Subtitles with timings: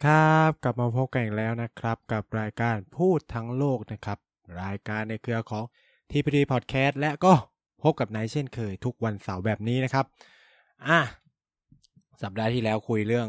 [0.00, 4.18] ดีครับ กลับมาพบกันอีกแล้วนะครับ กับรายการพูดทั้งโลกนะครับ
[4.62, 5.64] รายการในเครือของ
[6.10, 7.32] ทีพีดีพอดแคสต์และก็
[7.82, 10.04] พบกับนายเช่นเคย ทุกวันเสาร์แบบนี้นะครับ
[10.88, 11.00] อะ
[12.22, 13.28] สัปดาห์ที่แล้วคุยเรื่อง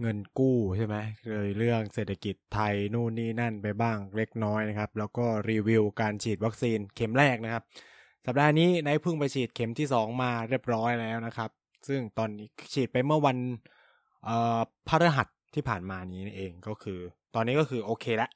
[0.00, 0.96] เงินกู้ใช่ไหม
[1.30, 7.62] เลยเรื่องเศรษฐกิจไทยนู่นนี่นั่นไปบ้างเล็กน้อยนะครับ แล้วก็รีวิวการฉีดวัคซีนเข็มแรกนะครับ
[8.26, 11.50] สัปดาห์นี้นายเพิ่งไปฉีดเข็มที่ 2 มาเรียบร้อยแล้วนะครับ
[11.88, 13.36] ซึ่งตอนนี้ฉีดไปเมื่อวัน
[14.24, 16.98] เอ่อพฤหัส ที่ผ่านมานี้เองก็คือ
[17.34, 18.30] ตอนนี้ก็คือโอเคแล้ว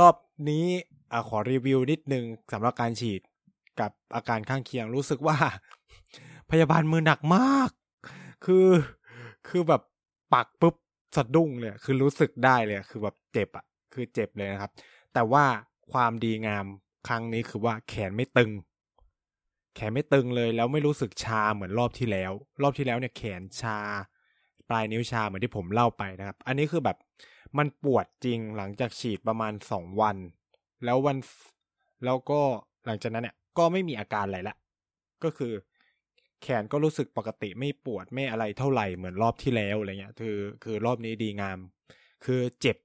[0.00, 0.14] รอบ
[0.50, 0.64] นี้
[1.12, 3.20] อขอรีวิวนิดนึงสำหรับการฉีด
[3.80, 5.36] กับอาการข้างเคียงรู้สึกว่า
[6.50, 7.70] พยาบาลมือหนักมาก
[8.44, 8.68] คือ
[9.48, 9.82] คือแบบ
[10.34, 10.74] ปักปุ๊บ
[11.16, 14.70] สะดุ้งเลยคือรู้สึกได้เลยคือแบบเจ็บอะ คือเจ็บเลยนะครับ
[15.14, 15.44] แต่ว่า
[15.92, 16.64] ความดีงาม
[17.08, 18.50] ครั้งนี้คือว่าแขนไม่ตึง
[19.74, 23.78] แขนไม่ตึงเลยแล้วไม่รู้สึกชาเหมือนรอบที่แล้ว รอบที่แล้วเนี่ยแขนชา
[24.68, 26.96] ปลายนิ้วชาเหมือนที่ผมเล่าไปนะครับ อันนี้คือแบบ
[27.58, 30.16] มันปวดจริงหลังจากฉีดประมาณสองวัน
[30.84, 31.16] แล้ววัน
[32.04, 32.40] แล้วก็
[32.86, 34.56] หลังจากนั้นเนี่ยก็ไม่มีอาการอะไรละ
[35.24, 35.52] ก็คือ
[36.42, 41.58] แขนก็รู้สึกปกติไม่ปวดไม่อะไรเท่าไหร่เหมือนรอบที่แล้วอะไรเงี้ย คือคือรอบนี้ดีงาม
[42.24, 42.76] คือเจ็บ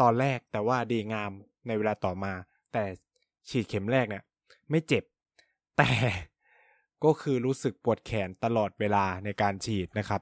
[0.00, 1.30] ตอนแรกแต่ว่าดีงาม
[1.66, 2.32] ในเวลาต่อมา
[2.72, 2.84] แต่
[3.48, 4.22] ฉีดเข็มแรกเนี่ย
[4.70, 5.04] ไม่เจ็บ
[5.78, 5.90] แต่
[7.04, 10.20] ก็คือรู้สึกปวดแขนตลอดเวลาในการฉีดนะครับ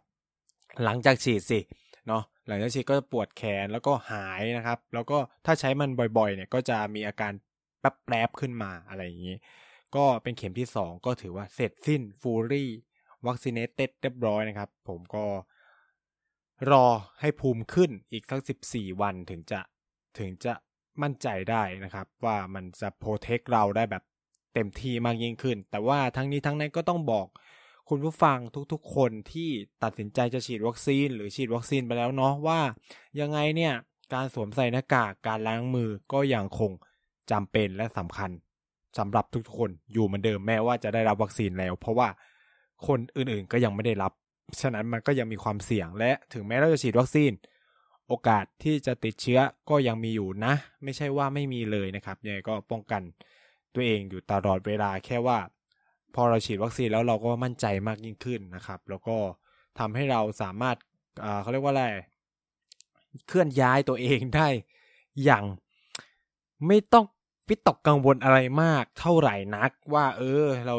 [0.85, 1.61] หลังจากฉีดสิ
[2.07, 7.33] เนาะหลังจากฉีดก็ปวดแขนแล้วก็หายนะครับ แล้วก็ถ้าใช้มันบ่อยๆเนี่ยก็จะมีอาการ
[7.81, 9.37] แป๊บแป๊ขึ้นมาอะไรอย่างนี้
[9.97, 12.71] ก็เป็นเข็มที่ 2 ก็ถือว่าเสร็จสิ้นฟูรี่
[13.27, 15.25] วัคซีเนตเต็ดเรียบร้อยนะครับ ผมก็
[16.71, 16.87] รอ
[17.21, 18.41] ให้ภูมิขึ้นอีกสัก
[18.73, 19.61] 14 วันถึงจะ
[20.19, 20.53] ถึงจะ
[21.03, 24.03] มั่นใจได้นะครับ ว่ามันจะโปรเทคเราได้แบบ
[24.55, 27.27] เต็มที่มากยิ่งขึ้น แต่ว่าทั้งนี้ทั้งนั้นก็ต้องบอก
[27.93, 28.39] คุณผู้ฟัง
[28.73, 29.51] ทุกๆ คนที่
[29.83, 32.61] ตัดสินใจจะฉีดวัคซีน หรือฉีดวัคซีนไปแล้วเนาะว่า
[33.21, 33.73] ยังไงเนี่ย
[34.15, 36.73] การสวมใส่หน้ากากการล้างมือก็ยังคง
[37.31, 38.31] จำเป็นและสำคัญ
[38.99, 42.09] สำหรับทุกๆคนอยู่เหมือนเดิมแม้ว่าจะได้รับวัคซีนแล้ว เพราะว่า
[42.87, 44.13] คนอื่นๆก็ยังไม่ได้รับ
[44.61, 47.33] ฉะนั้นมันก็ยังมีความเสี่ยงและถึงแม้เราจะฉีดวัคซีน
[48.07, 49.41] โอกาสที่จะติดเชื้อ
[49.71, 53.03] ก็ยังมีอยู่นะ ไม่ใช่ว่าไม่มีเลยนะครับยังไงก็ป้องกัน
[53.75, 55.39] ตัวเองอยู่ตลอดเวลาแค่ว่า
[56.15, 59.17] พอเราฉีดวัคซีนแล้วเราก็มั่นใจมากยิ่งขึ้นนะครับ แล้วก็
[59.79, 60.77] ทำให้เราสามารถ
[61.43, 61.85] เขาเรียกว่าอะไร
[63.29, 64.49] เคลื่อนย้ายตัวเองได้
[65.25, 65.45] อย่าง
[66.67, 67.05] ไม่ต้อง
[67.49, 70.77] วิตกกังวลอะไรมากเท่าไหร่นัก ว่า เออ เรา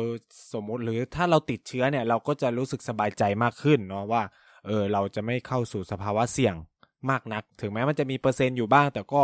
[0.54, 4.24] สมมติหรือถ้าเราติดเชื้อเนี่ย เราก็จะรู้สึกสบายใจมากขึ้นเนาะว่า
[4.68, 6.56] เออ เราจะไม่เข้าสู่สภาวะเสี่ยง
[7.10, 9.22] มากนัก ถึงแม้มันจะมีเปอร์เซ็นต์อยู่บ้าง แต่ก็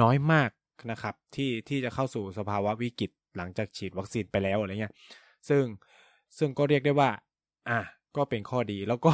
[0.00, 0.50] น้อยมาก
[0.90, 4.92] นะครับ ที่ที่จะเข้าสู่สภาวะวิกฤตหลังจากฉีดวัคซีนไปแล้วอะไรเงี้ย
[5.48, 5.64] ซึ่ง
[6.38, 7.10] ซึ่งก็เรียกได้ว่า
[7.68, 7.80] อะ
[8.16, 9.12] ก็เป็นข้อดีแล้วก็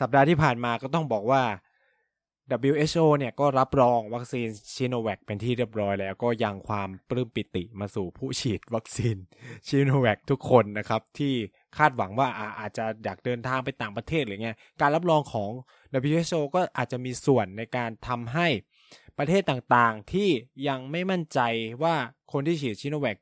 [0.00, 1.42] สัปดาห์ที่ผ่านมาก็ต้องบอกว่า
[2.64, 9.16] WHO เนี่ยก็รับรองวัคซีนชิโนแวคเป็นที่เรียบร้อยแล้วก็ยังความปลื้มปิติมาสู่ผู้ฉีดวัคซีน
[9.66, 11.34] ชิโนแวคทุกคนนะครับ ที่
[11.76, 14.50] คาดหวังว่าอาอาจจะอยากเดินทางไปต่างประเทศหรือไง
[14.80, 15.50] การรับรองของ
[16.10, 18.48] WHO ก็อาจจะมีส่วนในการทำให้
[19.18, 20.28] ประเทศต่างๆ ที่
[20.68, 21.40] ยังไม่มั่นใจ
[21.82, 21.94] ว่า
[22.32, 23.16] คนที่ฉีดชิโนแวค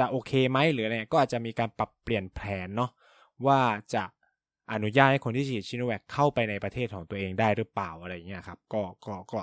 [0.00, 2.90] จะโอเคไหมหรืออะไรก็อาจจะมีการปรับเปลี่ยนแผนเนาะ
[3.46, 3.60] ว่า
[3.94, 4.04] จะ
[4.72, 9.40] อนุญาตให้คนที่ฉีดชิโนแวคเข้าไปในประเทศของตัวเองได้หรือเปล่าอะไรเงี้ยครับก็ก็ก็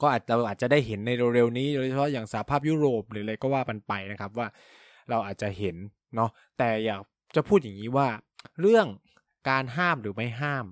[0.00, 4.48] ก็อาจจะอาจจะได้เห็นในเร็วๆนี้โดยเฉพาะอย่างสหภาพยุโรปหรืออะไรก็ว่ามันไปนะครับว่า
[5.10, 5.76] เราอาจจะเห็น
[6.16, 7.00] เนาะแต่อยาก
[7.36, 8.08] จะพูดอย่างนี้ว่า
[8.60, 8.86] เรื่อง
[9.50, 10.66] การห้ามหรือไม่ห้าม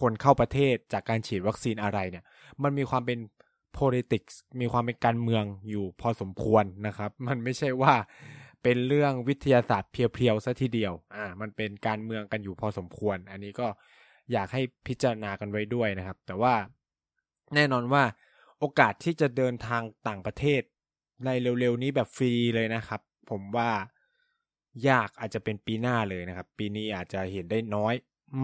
[0.00, 2.24] คนเข้าประเทศจากการฉีดวัคซีนอะไรเนี่ย
[2.62, 3.18] มันมีความเป็น
[3.82, 7.94] politics มีความเป็นการเมืองอยู่พอสมควรนะครับ มันไม่ใช่ว่า
[8.62, 13.66] เป็นเรื่องวิทยาศาสตร์เพียวๆซะทีเดียว อ่า มันเป็นการเมืองกันอยู่พอสมควร อันนี้ก็
[14.32, 16.54] อยากให้พิจารณากันไว้ด้วยนะครับ แต่ว่า
[17.54, 18.04] แน่นอนว่า
[18.58, 20.62] โอกาสที่จะเดินทางต่างประเทศ
[21.24, 23.00] ในเร็วๆนี้แบบฟรีเลยนะครับ
[23.30, 23.70] ผมว่า
[24.88, 27.94] ยากอาจจะเป็นปีหน้าเลยนะครับ ปีนี้อาจจะเห็นได้น้อย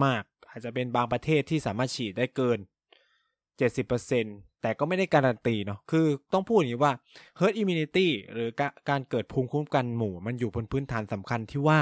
[0.03, 2.59] มาก อาจจะเป็นบางประเทศที่สามารถฉีดได้เกิน
[3.59, 6.93] 70%แต่ก็ไม่ได้การันตีเนาะคือต้องพูดอย่างนี้ว่า
[7.39, 8.49] herd immunity หรือ
[8.89, 11.81] การเกิดภูมิคุ้มกันหมู่ มันอยู่บนพื้นฐานสำคัญที่ว่า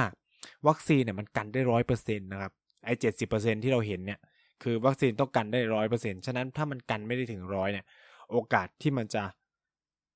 [0.67, 2.51] วัคซีนเนี่ยมันกันได้ร้อยเปอร์เซ็นต์นะครับ
[2.85, 4.19] ไอ้เจ็ดสิบเปอร์เซ็นที่เราเห็นเนี่ย
[4.63, 7.85] คือวัคซีนต้องกันได้ร้อยเปอร์เซ็นต์ฉะนั้นถ้ามันกันไม่ได้ถึงร้อยเนี่ย
[8.31, 9.23] โอกาสที่มันจะ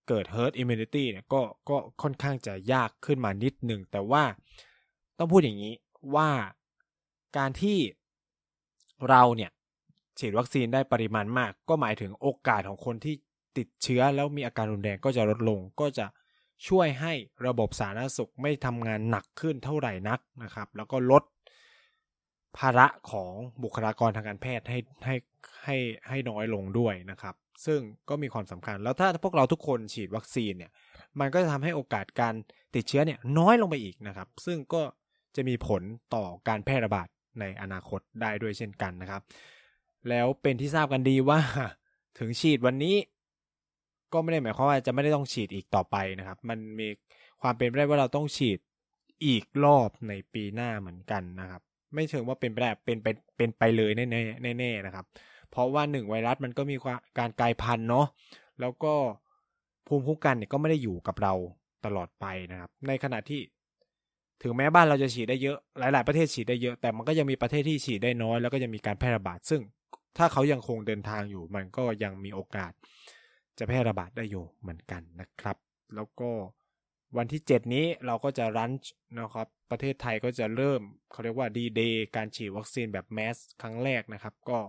[0.07, 4.23] เกิด herd immunity เนี่ยก็ก็ค่อนข้างจะยากขึ้นมานิดหนึ่ง แต่ว่า
[5.17, 5.73] ต้องพูดอย่างนี้
[6.15, 6.29] ว่า
[7.37, 7.77] การที่
[9.09, 9.51] เราเนี่ย
[10.21, 13.15] ฉีดวัคซีนได้ปริมาณมาก ก็หมายถึงโอกาสของคนที่
[13.57, 16.05] ติดเชื้อแล้วมีอาการรุนแรงก็จะลดลง ก็จะ
[16.67, 17.13] ช่วยให้
[17.47, 21.23] ระบบสาธารณสุขไม่ทำงานหนักขึ้นเท่าไหร่นักนะครับ แล้วก็ลด
[22.57, 23.31] ภาระของ
[23.63, 25.15] บุคลากรทางการแพทย์ให้ให้
[25.63, 25.77] ให้
[26.09, 27.35] ให้น้อยลงด้วยนะครับ
[27.65, 27.79] ซึ่ง
[28.09, 30.71] ก็มีความสำคัญ แล้วถ้าพวกเราทุกคนฉีดวัคซีนเนี่ย
[31.19, 32.33] มันก็จะทำให้โอกาสการ
[32.75, 34.81] ติดเชื้อเนี่ยน้อยลงไปอีกนะครับ ซึ่งก็
[35.35, 35.81] จะมีผล
[36.15, 37.07] ต่อการแพร่ระบาด
[37.39, 39.21] ในอนาคตได้ด้วยเช่นกันนะครับ
[40.09, 41.39] แล้วเป็นที่ทราบกันดีว่า
[42.19, 42.95] ถึงฉีดวันนี้
[44.13, 46.87] ก็ไม่ได้หมายความว่าจะไม่ได้ต้องฉีดอีกต่อไปนะครับ มันมี
[47.41, 48.59] ความเป็นไปได้ว่าเราต้องฉีด
[49.25, 51.61] อีกรอบในปีหน้าเหมือนกันนะครับ
[51.93, 53.07] ไม่เชิงว่าเป็นไปได้เป็นไป
[53.37, 55.05] เป็นไปเลยแน่แน่แน่นะครับ
[55.51, 56.75] เพราะว่าหนึ่งไวรัสมันก็มี
[57.19, 58.07] การกลายพันธุ์เนาะ
[58.61, 58.93] แล้วก็
[59.87, 61.33] ภูมิคุ้มกันเนี่ยก็ไม่ได้อยู่กับเรา
[61.85, 63.41] ตลอดไปนะครับ ในขณะที่
[64.43, 69.61] ถึงแม้บ้านเราจะฉีดได้เยอะ หลาย ๆ ประเทศฉีดได้เยอะ แต่มันก็ยังมีประเทศที่ฉีดได้น้อย แล้วก็ยังมีการแพร่ระบาด ซึ่ง
[70.17, 72.71] ถ้าเขายังคงเดินทางอยู่ มันก็ยังมีโอกาส
[73.57, 75.57] จะแพร่ระบาดได้อยู่เหมือนกันนะครับ
[75.95, 76.29] แล้วก็
[77.17, 80.81] วันที่ 7 นี้เราก็จะรันช์นะครับ ประเทศไทยก็จะเริ่ม
[81.11, 84.59] เขาเรียกว่าดีเดย์การฉีดวัคซีนแบบแมสครั้งแรกนะครับ ก็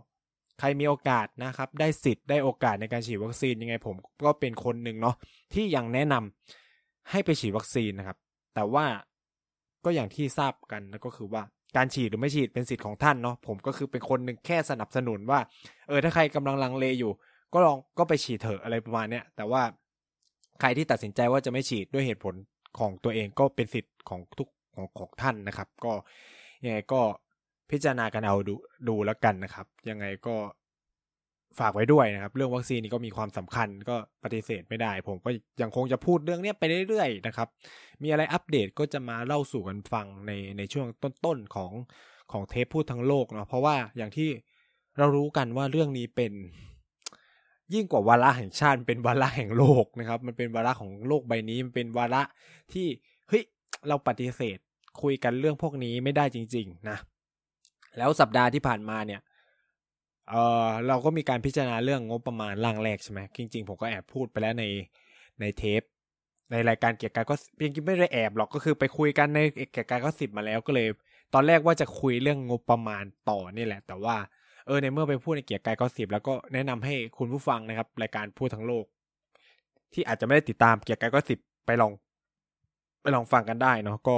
[0.59, 5.17] ใครมีโอกาสนะครับ ได้สิทธิ์ได้โอกาสในการฉีดวัคซีนยังไงผมก็เป็นคนหนึ่งเนาะ
[5.55, 8.19] ที่ยังแนะนำให้ไปฉีดวัคซีนนะครับ
[8.55, 8.87] แต่ว่า
[9.85, 11.43] ก็อย่างที่ทราบกันก็คือว่า
[11.77, 15.41] การฉีดหรือไม่ฉีดเป็นสิทธิ์ของท่านเนาะผมก็คือเป็นคนหนึ่งแค่สนับสนุนว่า
[15.89, 17.13] เออถ้าใครกำลังลังเลอยู่
[17.53, 19.63] ก็ลองก็ไปฉีดเถอะอะไรประมาณเนี้ยแต่ว่า
[20.61, 22.35] ใครที่ตัดสินใจว่าจะไม่ฉีดด้วยเหตุผล
[22.79, 25.93] ของตัวเองก็เป็นสิทธิ์ของทุกของของท่านนะครับ ก็
[26.65, 27.01] ยังไงก็
[27.71, 28.55] พิจารณากันเอาดู
[28.89, 30.35] ดูแล้วกันนะครับ ยังไงก็
[31.61, 35.31] ฝากไว้ด้วยนะครับ เรื่องวัคซีนนี่ก็มีความสำคัญก็ปฏิเสธไม่ได้ ผมก็
[35.63, 37.49] ยังคงจะพูดเรื่องนี้ไปเรื่อยๆนะครับ
[38.03, 41.73] มีอะไรอัปเดตก็จะมาเล่าสู่กันฟังในในช่วงต้นๆของ
[42.33, 44.31] ของเทปพูดทั้งโลกเนาะเพราะว่าอย่างที่
[44.99, 46.33] เรารู้กันว่าเรื่องนี้เป็น
[47.75, 52.23] ยิ่งกว่าวาระแห่งชาติเป็นวาระแห่งโลกนะครับ มันเป็นวาระของโลกใบนี้มันเป็นวาระ
[52.73, 52.87] ที่
[53.29, 53.45] เฮ้ย
[53.89, 54.59] เราปฏิเสธ
[55.03, 56.97] คุยกันเรื่องพวกนี้ไม่ได้จริง ๆ นะ
[57.99, 59.21] แล้วสัปดาห์ที่ผ่านมาเนี่ย
[60.31, 60.35] เอ
[60.67, 64.65] อเราก็มีการพิจารณาเรื่องงบประมาณร่างแรกใช่ไหมจริง ๆ ผมก็แอบพูดไปแล้วใน
[65.41, 65.83] ในเทป
[66.51, 69.39] ในรายการเกี่ยวกับก็จริงๆไม่ได้แอบหรอกก็คือไปคุยกันใน
[69.73, 70.89] เกี่ยวกับก็สิบมาแล้วก็เลย
[71.35, 74.17] ตอนแรกว่าจะคุยเรื่องงบประมาณต่อนี่แหละ แต่ว่า
[74.67, 78.85] เออในเมื่อไปพูดในเกี่ยวกับก็สิบแล้วก็แนะนำให้คุณผู้ฟังนะครับ รายการพูดทั้งโลก
[79.93, 81.93] ที่อาจจะไม่ได้ติดตามเกี่ยวกับก็สิบไปลอง
[83.03, 84.17] ไปลองฟังกันได้เนาะก็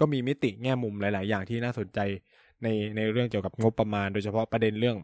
[0.00, 1.98] ก็มีมิติแง่มุมหลาย ๆ อย่างที่น่าสนใจ
[2.62, 4.96] ในในเรื่องเกี่ยวกับงบประมาณ โดยเฉพาะประเด็นเรื่อง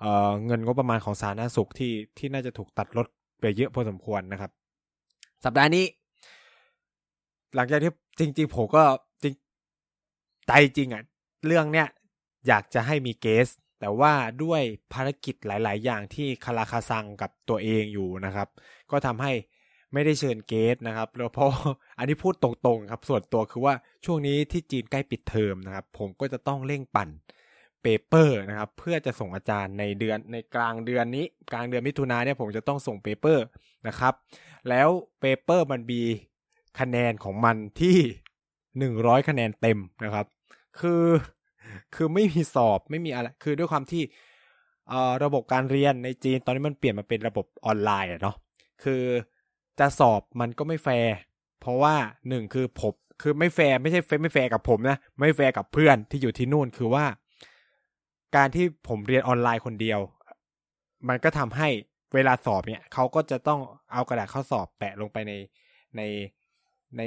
[0.00, 3.06] เเงินงบประมาณของสาธารณสุขที่ที่น่าจะถูกตัดลด
[3.40, 4.50] ไปเยอะพอสมควรนะครับ
[5.44, 5.84] สัปดาห์นี้
[7.54, 8.82] หลังจากที่จริง ๆ ผมก็
[9.22, 9.34] จริง
[10.46, 11.02] ใจจริงอะ
[11.46, 11.88] เรื่องเนี้ย
[12.46, 13.48] อยากจะให้มี guest
[13.80, 14.12] แต่ว่า
[14.42, 14.62] ด้วย
[14.92, 18.48] ภารกิจหลาย ๆ อย่างที่คาราคาซังกับตัวเองอยู่นะครับ
[18.90, 19.32] ก็ทำให้
[19.92, 21.50] ไม่ได้เชิญ guest นะครับแล้วเพราะ
[21.98, 23.74] อันนี้พูดตรง ๆ ครับ ส่วนตัวคือว่า
[24.04, 27.08] ช่วงนี้ที่จีนใกล้ปิดเทอมนะครับ ผมก็จะต้องเร่งปั่น
[28.06, 33.44] paper นะครับ เพื่อจะส่งอาจารย์ในเดือนในกลางเดือนนี้ กลางเดือนมิถุนาเนี่ยผมจะต้องส่ง paper
[33.88, 34.14] นะครับ
[34.68, 34.88] แล้ว
[35.20, 36.02] paper มันมี
[36.80, 37.98] คะแนนของมันที่
[38.78, 40.26] หนึ่งร้อยคะแนนเต็มนะครับ
[40.80, 41.04] คือ
[41.94, 44.02] คือไม่มีสอบไม่มีอะไร คือด้วยความที่
[45.24, 48.36] ระบบการเรียนในจีนตอนนี้มันเปลี่ยนมาเป็นระบบออนไลน์เนาะ
[48.84, 49.02] คือ
[49.78, 51.14] จะสอบมันก็ไม่แฟร์
[51.60, 51.94] เพราะว่า
[52.28, 57.04] หนึ่งคือผมคือไม่แฟร์ไม่ใช่ไม่แฟร์กับผมนะ ไม่แฟร์กับเพื่อนที่อยู่ที่นู่นคือว่า
[58.36, 60.00] การที่ผมเรียนออนไลน์คนเดียว
[61.08, 61.68] มันก็ทำให้
[62.14, 63.60] เวลาสอบเนี่ยเขาก็จะต้อง
[63.92, 65.32] เอากระดาษข้อสอบแปะลงไปใน
[65.96, 66.02] ใน
[66.96, 67.02] ใน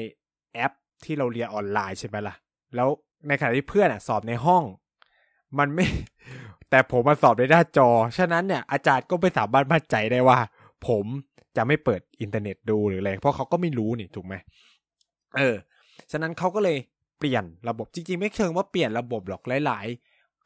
[0.54, 0.72] แอป
[1.06, 2.36] ที่เราเรียนออนไลน์ใช่ไหมล่ะ
[2.76, 2.90] แล้ว
[3.28, 4.64] ในขณะที่เพื่อนอะสอบในห้อง
[5.60, 5.86] มันไม่
[6.70, 10.40] แต่ผมมาสอบในหน้าจอ ฉะนั้นเนี่ยอาจารย์ก็ไม่สามารถมั่นใจได้ว่า
[10.88, 11.06] ผม
[11.56, 14.36] จะไม่เปิดอินเทอร์เน็ตดูหรืออะไรเพราะเขาก็ไม่รู้นี่ถูกไหม
[15.38, 15.56] เออ
[16.12, 16.78] ฉะนั้นเขาก็เลย
[17.20, 19.88] เปลี่ยนระบบจริงๆ ไม่เชิงว่าเปลี่ยนระบบหรอกหลาย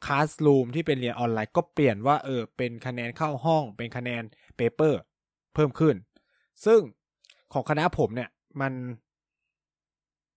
[0.04, 4.22] classroom ที่เป็นเรียนออนไลน์ก็เปลี่ยนว่าเออเป็นคะแนนเข้าห้อง เป็นคะแนน
[4.56, 5.00] paper
[5.54, 5.94] เพิ่มขึ้น
[6.64, 6.80] ซึ่ง
[7.52, 8.72] ของคณะผมเนี่ยมัน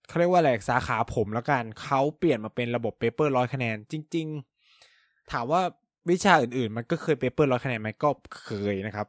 [0.08, 4.26] เขาเรียกว่าอะไรสาขาผมแล้วกันเขาเปลี่ยนมาเป็นระบบ paper ร้อยคะแนน จริง
[4.80, 5.62] ๆ ถามว่า
[6.10, 8.08] วิชาอื่นๆ มันก็เคย paper ร้อยคะแนนไหมก็
[8.44, 9.06] เคยนะครับ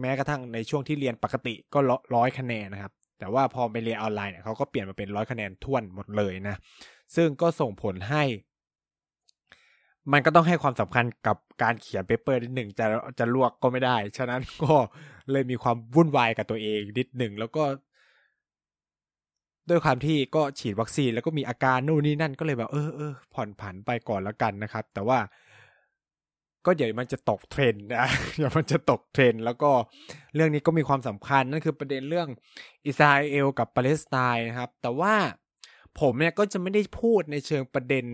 [0.00, 1.78] แม้กระทั่งในช่วงที่เรียนปกติก็
[2.14, 6.56] ร้อยคะแนนนะครับ แต่ว่าพอไปเรียนออนไลน์เนี่ยเขาก็เปลี่ยนมาเป็นร้อยคะแนนถ้วนหมดเลยนะ
[7.16, 8.22] ซึ่งก็ส่งผลให้
[10.12, 12.86] มันก็ต้องให้ความสำคัญกับการเขียน paper นิดหนึ่งจะ
[13.18, 14.74] จะลวกก็ไม่ได้ ฉะนั้นก็
[15.32, 17.64] เลยมีความวุ่นวายกับตัวเองนิดหนึ่งแล้วก็
[19.70, 25.18] ด้วยความที่ก็ฉีดวัคซีนแล้วก็มีอาการนู่นนี่นั่นก็เลยแบบเออเออผ่อนผันไปก่อนแล้วกันนะครับ แต่ว่า
[26.66, 29.70] ก็เดี๋ยวมันจะตกเทรนนะเดี๋ยวมันจะตกเทรนแล้วก็
[30.34, 32.28] เรื่องนี้ก็มีความสำคัญนั่นคือประเด็นเรื่อง
[32.86, 35.14] อิสราเอลกับปาเลสไตน์นะครับ แต่ว่า
[36.00, 38.04] ผมเนี่ยก็จะไม่ได้พูดในเชิงประเด็น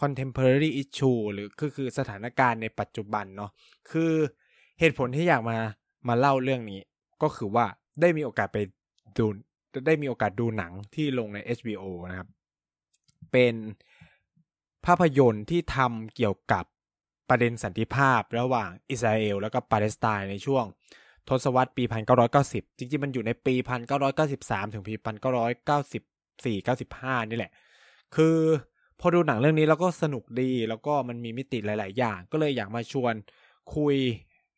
[0.00, 3.50] contemporary issue หรือคือคือสถานการณ์ในปัจจุบันเนาะ
[3.90, 4.12] คือ
[4.80, 5.58] เหตุผลที่อยากมา
[6.08, 6.80] มาเล่าเรื่องนี้
[7.22, 7.66] ก็คือว่า
[8.00, 8.58] ได้มีโอกาสไป
[9.18, 9.26] ดู
[9.86, 12.28] ได้มีโอกาสดูหนังที่ลงใน HBO นะครับ
[13.32, 13.54] เป็น
[14.86, 16.64] ภาพยนตร์ที่ทำเกี่ยวกับ
[17.28, 20.64] ประเด็นสันติภาพระหว่างอิสราเอลแล้วก็ปาเลสไตน์ในช่วง
[21.28, 21.84] ทศวรรษปี
[22.30, 23.54] 1990 จริงๆ มันอยู่ในปี
[24.14, 24.94] 1993 ถึงปี
[25.76, 27.52] 1994 95 นี่แหละ
[28.16, 28.36] คือ
[29.00, 33.14] พอดูหนังเรื่องนี้แล้วก็สนุกดีแล้วก็มันมีมิติหลาย ๆ อย่าง ก็เลยอยากมาชวน
[33.74, 33.96] คุย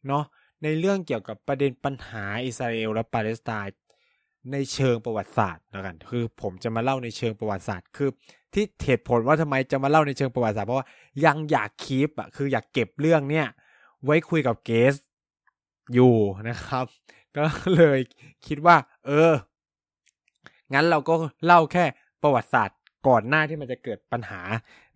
[0.08, 0.24] เนาะ
[0.62, 3.76] ในเรื่องเกี่ยวกับประเด็นปัญหาอิสราเอลและปาเลสไตน์
[4.52, 8.08] ในเชิงประวัติศาสตร์แล้วกัน คือผมจะมาเล่าในเชิงประวัติศาสตร์ คือ
[8.54, 10.86] ที่เหตุผลว่าทำไมจะมาเล่าในเชิงประวัติศาสตร์เพราะว่า
[11.24, 13.46] ยังอยากคีปอะคืออยากเก็บเรื่องเนี้ย
[14.04, 14.94] ไว้คุยกับเกส
[15.94, 16.14] อยู่
[16.48, 16.86] นะครับ
[17.36, 17.44] ก็
[17.76, 17.98] เลย
[18.46, 19.32] คิดว่า เออ
[20.74, 21.14] งั้นเราก็
[21.46, 21.84] เล่าแค่
[22.22, 22.78] ประวัติศาสตร์
[23.08, 24.40] ก่อนหน้าที่มันจะเกิดปัญหา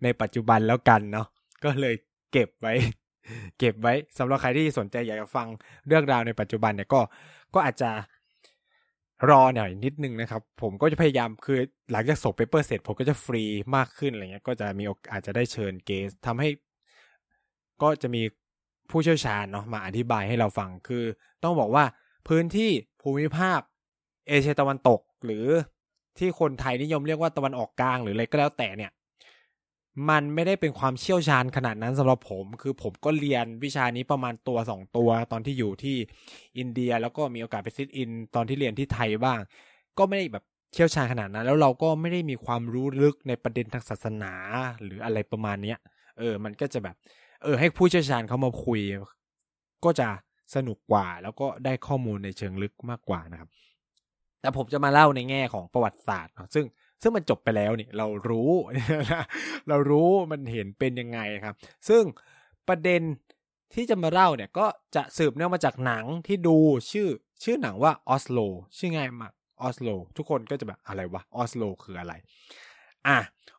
[0.03, 1.27] ในปัจจุบันแล้วกันเนาะ
[1.63, 1.95] ก็เลย
[2.31, 2.73] เก็บไว้
[3.59, 5.47] เก็บไว้สำหรับใครที่สนใจอยากจะฟัง
[5.87, 7.01] เรื่องราวในปัจจุบันเนี่ยก็
[7.53, 7.91] ก็อาจจะ
[9.29, 11.59] รอหน่อยนิดนึงนะครับ ผมก็จะพยายามคือ
[11.91, 13.43] หลังจากส่งเปเปอร์เสร็จผมก็จะฟรี
[13.75, 16.49] มากขึ้นอะไรเงี้ยก็จะมีอาจจะได้เชิญ guest ทำให้
[17.81, 18.21] ก็จะมี
[18.89, 21.03] ผู้เชี่ยวชาญเนาะมาอธิบายให้เราฟังคือ
[21.43, 21.85] ต้องบอกว่า
[22.27, 22.71] พื้นที่
[23.01, 23.59] ภูมิภาค
[24.27, 25.45] เอเชียตะวันตกหรือ
[26.19, 28.91] ที่คนไทยนิยมเรียกว่าตะวันออกกลางหรืออะไรก็แล้วแต่เนี่ย
[30.09, 35.97] มันไม่ได้เป็นความเชี่ยวชาญขนาดนั้นสำหรับผม คือผมก็เรียนวิชานี้ประมาณตัวสองตัวตอนที่อยู่ที่
[36.57, 39.39] อินเดียแล้วก็มีโอกาสไป sit in ตอนที่เรียนที่ไทยบ้าง
[39.97, 40.43] ก็ไม่ได้แบบ
[40.73, 44.33] เชี่ยวชาญขนาดนั้น แล้วเราก็ไม่ได้มีความรู้ลึกในประเด็นทางศาสนา
[44.83, 45.77] หรืออะไรประมาณเนี้ย
[46.17, 46.95] เออ มันก็จะแบบ
[47.43, 48.81] เออ ให้ผู้เชี่ยวชาญเขามาคุย
[49.85, 50.07] ก็จะ
[50.55, 53.49] สนุกกว่า แล้วก็ได้ข้อมูลในเชิงลึกมากกว่านะครับ
[54.41, 56.65] แต่ผมจะมาเล่าในแง่ของประวัติศาสตร์เนาะซึ่ง
[57.01, 58.51] ซึ่งมันจบไปแล้วนี่เรารู้
[59.69, 61.55] เรารู้มันเห็นเป็นยังไงครับ
[61.89, 62.03] ซึ่ง
[62.67, 63.01] ประเด็น
[63.73, 64.65] ที่จะมาเล่าเนี่ยก็
[64.95, 66.57] จะสืบเนื่องมาจากหนังที่ดู
[66.91, 67.09] ชื่อ
[67.43, 68.39] ชื่อหนังว่าออสโล
[68.77, 72.13] ชื่อง่ายมากออสโลทุกคนก็จะแบบอะไรวะออสโลคืออะไร
[73.07, 73.17] อะ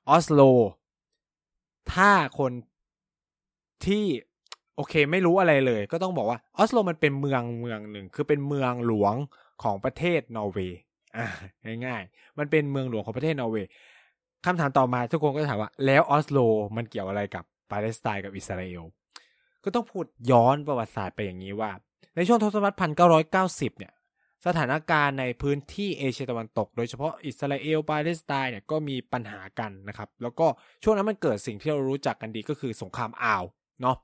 [0.09, 0.41] ออสโล
[1.93, 2.53] ถ้าคน
[3.87, 4.05] ที่
[4.77, 9.15] โอเคไม่รู้อะไรเลย ก็ต้องบอกว่าออสโลมันเป็นเมืองเมืองหนึ่งคือเป็นเมืองหลวง
[9.62, 10.81] ของประเทศนอร์เวย์
[11.17, 11.27] อ่า
[11.87, 13.69] ง่ายๆ มันเป็นเมืองหลวงของประเทศนอร์เวย์
[14.45, 16.38] คำถามต่อมาทุกคนก็ถามว่า แล้วออสโล
[16.77, 18.83] มันเกี่ยวอะไรกับปาเลสไตน์กับอิสราเอล
[19.65, 21.71] ก็ต้องพูดย้อนประวัติศาสตร์ไปอย่างนี้ว่า
[22.17, 23.93] ในช่วงทศวรรษพันเก้าร้อยเก้าสิบเนี่ย
[24.47, 30.47] สถานการณ์ในพื้นที่เอเชียตะวันตก โดยเฉพาะอิสราเอลปาเลสไตน์เนี่ยก็มีปัญหากันนะครับ แล้วก็
[30.83, 33.45] ช่วงนั้นมันเกิดสิ่งที่เรารู้จักกันดีก็คือสงครามอ่าว
[33.83, 33.97] เนาะ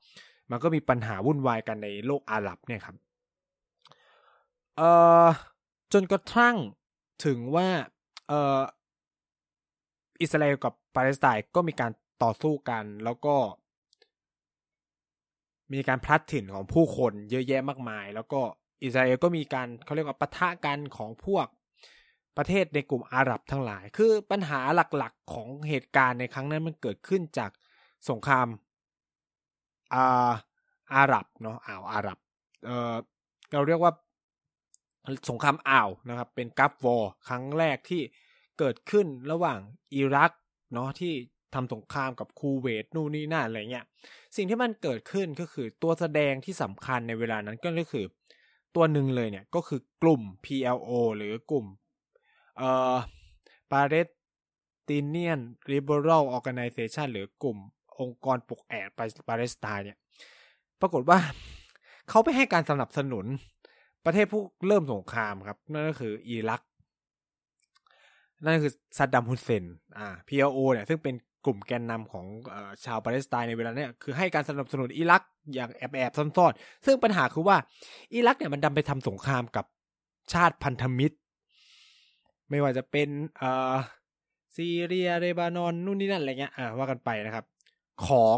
[0.50, 2.96] มันก็มีปัญหาวุ่นวายกันในโลกอาหรับเนี่ยครับ
[4.76, 4.90] เอ่
[5.25, 5.26] อ
[5.93, 6.57] จนกระทั่ง
[7.25, 7.69] ถึงว่า
[8.28, 8.61] เอ่อ
[10.21, 13.37] อิสราเอลกับปาเลสไตน์ก็มีการต่อสู้กันแล้วก็
[15.73, 18.40] มีการพลัดถิ่นของผู้คนเยอะแยะมากมาย แล้วก็
[18.83, 21.47] อิสราเอลก็มีการเขาเรียกว่าปะทะกันของพวก
[22.37, 24.61] ประเทศในกลุ่มอาหรับทั้งหลาย คือปัญหา
[24.99, 27.50] หลักๆของเหตุการณ์ในครั้งนั้นมันเกิดขึ้นจาก
[28.09, 28.47] สงคราม
[29.95, 30.33] อา
[30.95, 32.19] อาหรับเนาะอ่าวอาหรับ
[32.66, 32.95] เออ
[33.52, 33.93] เราเรียกว่า
[35.30, 38.02] สงครามอ่าวนะครับ เป็นกัฟวอร์ครั้งแรกที่
[38.58, 39.58] เกิดขึ้นระหว่าง
[39.94, 40.32] อิรัก
[40.75, 41.12] เนาะที่
[41.54, 43.84] ทำสงครามกับคูเวตนู่นนี่นั่นอะไรเงี้ย
[44.37, 48.04] สิ่งที่มันเกิดขึ้นก็คือตัวแสดงที่สำคัญในเวลานั้นก็คือ
[48.75, 51.66] ตัวหนึ่งเลยเนี่ยก็คือกลุ่ม PLO หรือกลุ่ม
[52.56, 52.96] เอ่อ
[53.73, 55.40] Palestinian
[55.73, 57.58] Liberal Organization หรือกลุ่ม
[58.00, 58.88] องค์กรปกแอด
[59.28, 59.99] ปาเลสไตน์เนี่ย
[60.80, 61.18] ปรากฏว่า
[62.08, 63.26] เขาไปให้การสนับสนุน
[64.04, 66.62] ประเทศผู้เริ่มสงครามครับ นั่นก็คืออิรัก
[68.44, 69.64] นั่นคือซัดดัม ฮุสเซน
[69.99, 71.14] อ่า PLO เนี่ยซึ่งเป็น
[71.46, 75.23] กลุ่มแกนนำของอชาวปาเลสไตน์ในเวลาเนี้ยคือให้การสนับสนุนอิรัก
[75.54, 77.56] อย่างแอบแอบซ่อนๆ ซึ่งปัญหาคือว่า
[78.14, 79.66] อิรักเนี่ยมันดำไปทำสงครามกับ
[80.32, 81.16] ชาติพันธมิตร
[82.50, 83.08] ไม่ว่าจะเป็น
[83.38, 83.75] เอ่า
[84.56, 87.44] ซีเรียเรบานอนนู่นนี่นั่นอะไรเงี้ยอ่าว่ากันไปนะครับ
[88.06, 88.37] ของ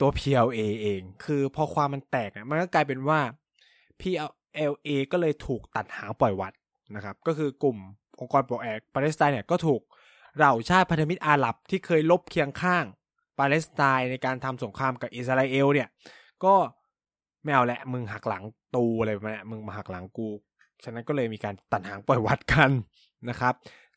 [0.00, 3.20] ตัว PLA เอง คือพอความมันแตกมันก็กลายเป็นว่า
[4.00, 4.30] PL
[4.72, 6.52] LA ก็เลยถูกตัดหางปล่อยวัด
[6.96, 7.76] นะครับ ก็คือกลุ่ม
[8.20, 9.80] องค์กรปกแอกปาเลสไตน์เนี่ยก็ถูก
[10.36, 12.84] เหล่าชาติพันธมิตรอาหรับที่เคยลบเคียงข้าง
[13.38, 15.88] ปาเลสไตน์ในการทำสงครามกับอิสราเอลเนี่ย
[16.44, 16.54] ก็
[17.42, 18.44] ไม่เอาแหละมึงหักหลัง
[18.76, 20.28] ตูอะไรประมาณนี้มึงมาหักหลังกู
[20.84, 22.70] ฉะนั้นก็เลยมีการตัดหางปล่อยวัดกัน
[23.28, 23.54] นะครับ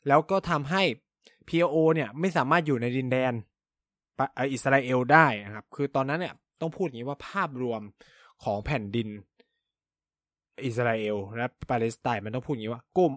[0.08, 0.82] แล้วก็ทำให้
[1.48, 3.32] PLO เนี่ยไม่สามารถอยู่ในดินแดน
[4.52, 7.82] อิสราเอลได้นะครับ คือตอนนั้นเนี่ยต้องพูดอย่างนี้ว่าภาพรวม
[8.44, 9.08] ของแผ่นดิน
[10.64, 13.12] อิสราเอลและปาเลสไตน์มันต้องพูดอย่างนี้ว่ากลุ่ม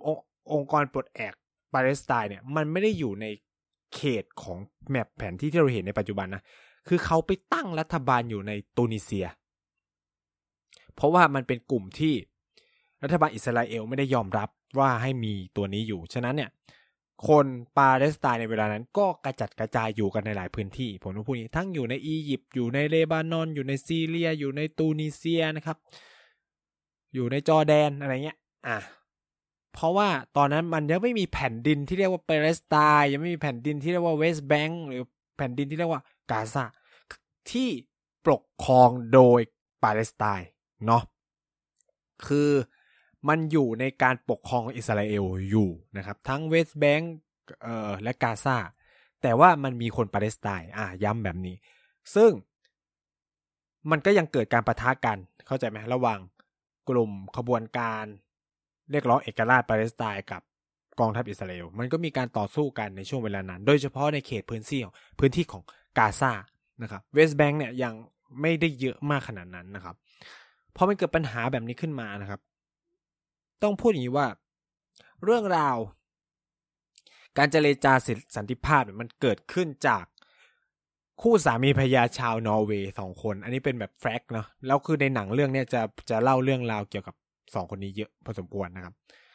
[0.53, 1.33] องค์กรปลดแอก
[1.73, 3.25] ปาเลสไตน์เนี่ยมันไม่ได้อยู่ใน
[3.95, 4.57] เขตของ
[4.89, 6.43] แมปแผนที่ที่เราเห็นในปัจจุบันนะ
[6.87, 9.27] คือเขาไปตั้งรัฐบาลอยู่ในตูนิเซีย
[10.95, 12.13] เพราะว่ามันเป็นกลุ่มที่
[13.03, 16.49] รัฐบาลอิสราเอลไม่ได้ยอมรับว่าให้มีตัวนี้อยู่ ฉะนั้นเนี่ย
[17.27, 17.45] คน
[17.77, 25.77] ปาเลสไตน์ในเวลานั้นก็กระจัดกระจายอยู่กันในหลายพื้นที่ ผมต้องพูดนี้ทั้งอยู่ในอียิปต์อยู่ในเลบานอน อยู่ในซีเรีย อยู่ในตูนิเซียนะครับ
[27.13, 28.37] อยู่ในจอร์แดนอะไรเงี้ย
[28.67, 28.77] อะ
[29.73, 35.01] เพราะว่าตอนนั้นมันยังไม่มีแผ่นดินที่เรียกว่าปาเลสไตน์ยังไม่มีแผ่นดินที่เรียกว่าเวสต์แบงก์หรือ
[35.37, 36.65] แผ่นดินที่เรียกว่ากาซา
[37.51, 37.69] ที่
[38.25, 39.39] ปกครองโดย
[39.83, 40.49] ปาเลสไตน์
[40.85, 41.03] เนาะ
[42.27, 42.51] คือ
[43.27, 47.13] มันอยู่ในการปกครองอิสราเอลอยู่นะครับ ทั้งเวสต์แบงก์
[47.63, 48.57] เอ่อและกาซา
[49.21, 51.55] แต่ว่ามันมีคนปาเลสไตน์อะย้ำแบบนี้
[52.15, 52.31] ซึ่ง
[53.91, 56.19] มันก็ยังเกิดการปะทะกันเข้าใจไหมระหว่าง
[56.89, 58.05] กลุ่มขบวนการ
[58.91, 60.41] เรียกร้องเอกราชปาเลสไตน์กับ
[60.99, 64.79] กองทัพอิสราเอลมันก็มีการต่อสู้กันในช่วงเวลานั้น โดยเฉพาะในเขตพื้นที่
[65.19, 65.63] พื้นที่ของ
[65.97, 66.31] กาซา
[66.81, 67.93] นะครับเวสต์แบงค์เนี่ยยัง
[68.41, 69.95] ไม่ได้เยอะมากขนาดนั้นนะครับ
[70.75, 72.39] พอมันเกิดปัญหาแบบนี้ขึ้นมานะครับ
[73.63, 74.27] ต้องพูดอย่างนี้ว่า
[75.23, 75.77] เรื่องราว
[77.37, 77.93] การเจรจา
[78.35, 80.03] สันติภาพมันเกิดขึ้นจาก
[81.21, 87.15] คู่สามีภรรยาชาวนอร์เวย์สองคน อันนี้เป็นแบบ fact เนาะแล้วคือในหนังเรื่องนี้จะจะเล่าเรื่องราวเกี่ยวกับ
[87.55, 88.93] สองคนนี้เยอะพอสมควรนะครับ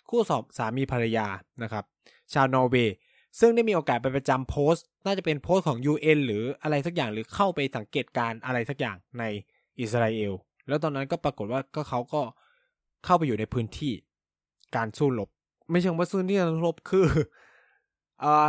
[0.09, 1.27] คู่สองสามีภรรยา
[1.63, 1.85] นะครับ
[2.33, 2.95] ชาวนอร์เวย์
[3.41, 9.25] ซึ่งได้มีโอกาสไปประจำโพสต์ น่าจะเป็นโพสต์ของ UN หรืออะไรสักอย่างหรือเข้าไปสังเกตการอะไรสักอย่างใน
[9.81, 10.33] อิสราเอล
[10.69, 12.23] แล้วตอนนั้นก็ปรากฏว่าก็เขาก็
[13.05, 13.93] เข้าไปอยู่ในพื้นที่
[14.77, 15.29] การสู้รบ
[15.71, 17.05] ไม่ใช่ว่าสู้ที่การรบคือ
[18.23, 18.49] อ่า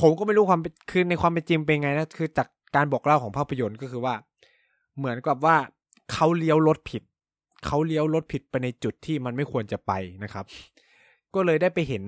[0.00, 4.14] ผมก็ไม่รู้ความคือในความเป็นจริงเป็นไงนะคือจาก การบอกเล่าของภาพยนตร์ก็คือว่า
[4.96, 5.56] เหมือนกับว่า
[6.12, 7.02] เขาเลี้ยวรถผิด
[7.66, 9.92] เขาเลี้ยวรถผิดไปในจุดที่มันไม่ควรจะไป
[10.24, 10.44] นะครับ
[11.34, 12.02] ก็เลยได้ไปเห็น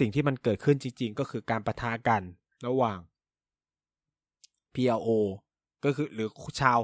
[0.00, 2.22] สิ่งที่มันเกิดขึ้นจริง ๆ ก็คือการประทะกัน
[2.66, 2.98] ระหว่าง
[4.74, 5.10] PLO
[5.84, 6.28] ก็คือหรือ
[6.60, 6.78] ชาว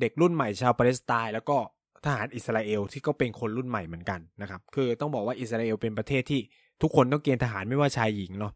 [0.00, 1.56] เด็กรุ่นใหม่ชาวปาเลสไตน์แล้วก็
[2.04, 6.40] ทหารอิสราเอลที่ก็เป็นคนรุ่นใหม่เหมือนกันนะครับ คือต้องบอกว่าอิสราเอลเป็นประเทศที่
[6.82, 8.52] ทุกคนต้องเกณฑ์ทหารไม่ว่าชายหญิงเนาะ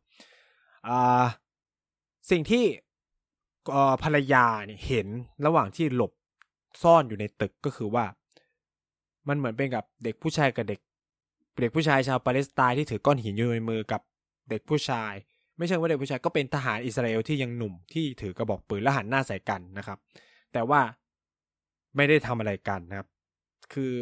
[2.30, 2.64] สิ่งที่
[4.02, 5.06] ภรรยาเนี่ยเห็น
[5.46, 6.12] ระหว่างที่หลบ
[6.82, 8.04] ซ่อนอยู่ในตึกก็คือว่า
[9.28, 10.80] มันเหมือนเป็นกับเด็กผู้ชายกับเด็ก
[11.60, 14.00] เด็กผู้ชายชาวปาเลสไตน์ที่ถือก้อนหินอยู่ในมือกับ
[14.50, 15.12] เด็กผู้ชาย
[15.58, 19.98] ไม่ใช่ว่าเด็กผู้ชายก็เป็นทหารอิสราเอลที่ยังหนุ่มที่ถือกระบอกปืนและหันหน้าใส่กันนะครับ
[20.52, 20.80] แต่ว่า
[21.96, 23.08] ไม่ได้ทำอะไรกันนะครับ
[23.72, 23.92] คือ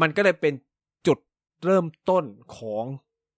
[0.00, 0.54] มันก็เลยเป็น
[1.06, 1.18] จุด
[1.64, 2.24] เริ่มต้น
[2.56, 2.84] ของ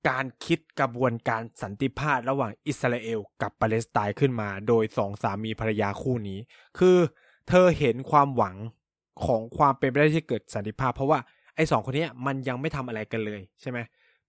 [0.09, 6.39] การคิดกระบวนการสันติภาพระหว่างอิสราเอลกับปาเลสไตน์ขึ้นมา โดยสองสามีภรรยาคู่นี้
[6.79, 6.97] คือ
[7.49, 8.57] เธอเห็นความหวัง
[9.25, 11.19] ของความเป็นไปได้ที่เกิดสันติภาพ เพราะว่า
[11.57, 13.79] ไอ้สองคนนี้มันยังไม่ทำอะไรกันเลยใช่ไหม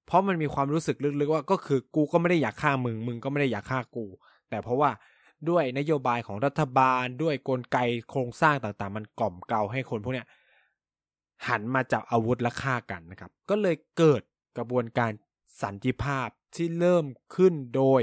[0.06, 4.06] เพราะมันมีความรู้สึกลึกๆว่าก็คือกูก็ไม่ได้อยากฆ่ามึงมึงก็ไม่ได้อยากฆ่ากู
[4.50, 4.90] แต่เพราะว่า
[5.50, 7.78] ด้วยนโยบายของรัฐบาลด้วยกลไก
[8.10, 10.28] โครงสร้างต่างๆ มันกล่อมเกลาให้คนพวกเนี้ย
[11.48, 14.22] หันมาจับอาวุธและฆ่ากันนะครับ ก็เลยเกิด
[14.58, 15.12] กระบวนการ
[15.62, 18.02] สันติภาพที่เริ่มขึ้นโดย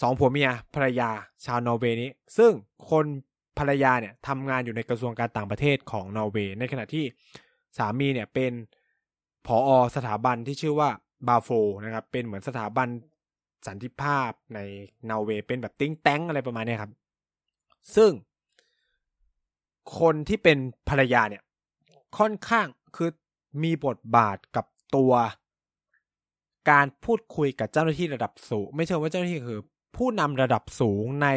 [0.00, 1.10] สองผัวเมียภรรยา
[1.44, 2.52] ชาวนอร์เวย์นี้ ซึ่ง
[2.90, 3.06] คน
[3.58, 7.04] ภรรยาเนี่ยทำงานอยู่ในกระทรวงการต่างประเทศของนอร์เวย์ในขณะที่
[7.78, 8.52] สามีเนี่ยเป็น
[9.46, 9.78] ผอ.
[9.96, 10.90] สถาบันที่ชื่อว่า
[11.28, 11.48] ฟาโฟ
[11.84, 12.88] นะครับเป็นเหมือนสถาบัน
[13.66, 14.60] สันติภาพใน
[15.10, 16.92] นอร์เวย์เป็นแบบ think tank อะไรประมาณนี้ครับ
[17.96, 18.10] ซึ่ง
[19.98, 20.58] คนที่เป็น
[20.88, 21.42] ภรรยาเนี่ย
[22.18, 23.10] ค่อนข้างคือ
[23.62, 25.12] มีบทบาทกับตัว
[26.70, 29.60] การพูดคุยกับเจ้าหน้าที่ระดับสูง ไม่ใช่ว่าเจ้าหน้าที่คือ
[29.96, 31.28] ผู้นำระดับสูงใน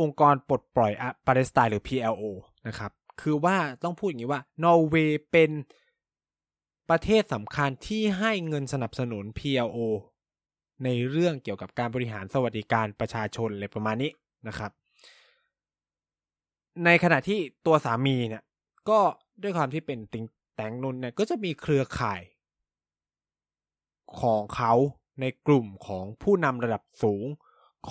[0.00, 0.92] องค์กรปลดปล่อย
[1.26, 2.22] ปาเลสไตน์หรือ PLO
[2.68, 5.50] นะครับ คือว่าต้องพูดอย่างนี้ว่านอร์เวย์เป็น
[6.90, 9.78] ประเทศสำคัญที่ให้เงินสนับสนุน PLO
[10.84, 14.10] ในเรื่องเกี่ยวกับการบริหารสวัสดิการประชาชนอะไรประมาณนี้
[14.48, 14.70] นะครับ
[16.84, 18.44] ในขณะที่ตัวสามีเนี่ย
[18.88, 19.00] ก็
[19.42, 20.24] ด้วยความที่เป็นติง
[20.54, 22.20] แต่งนุนเนี่ยก็จะมีเครือข่าย
[24.20, 24.72] ของเขา
[25.20, 27.24] ในกลุ่มของผู้นำระดับสูง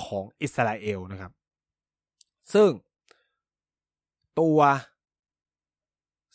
[0.02, 1.32] ของอิสราเอลนะครับ
[2.54, 2.70] ซึ่ง
[4.40, 4.60] ตัว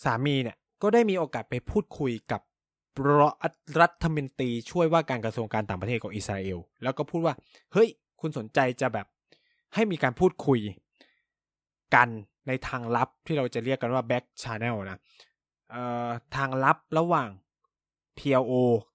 [0.04, 2.40] สามีเนี่ยก็ได้มีโอกาสไปพูดคุยกับ
[3.80, 7.34] รัฐมนตรีช่วยว่าการกระทรวงการต่างประเทศของอิสราเอล แล้วก็พูดว่า
[7.72, 7.88] เฮ้ย
[8.20, 9.06] คุณสนใจจะแบบ
[9.74, 10.60] ให้มีการพูดคุย
[11.94, 12.08] กัน
[12.48, 15.00] ในทางลับที่เราจะเรียกกันว่า back channel นะ
[16.36, 17.28] ทางลับระหว่าง
[18.18, 18.52] PLO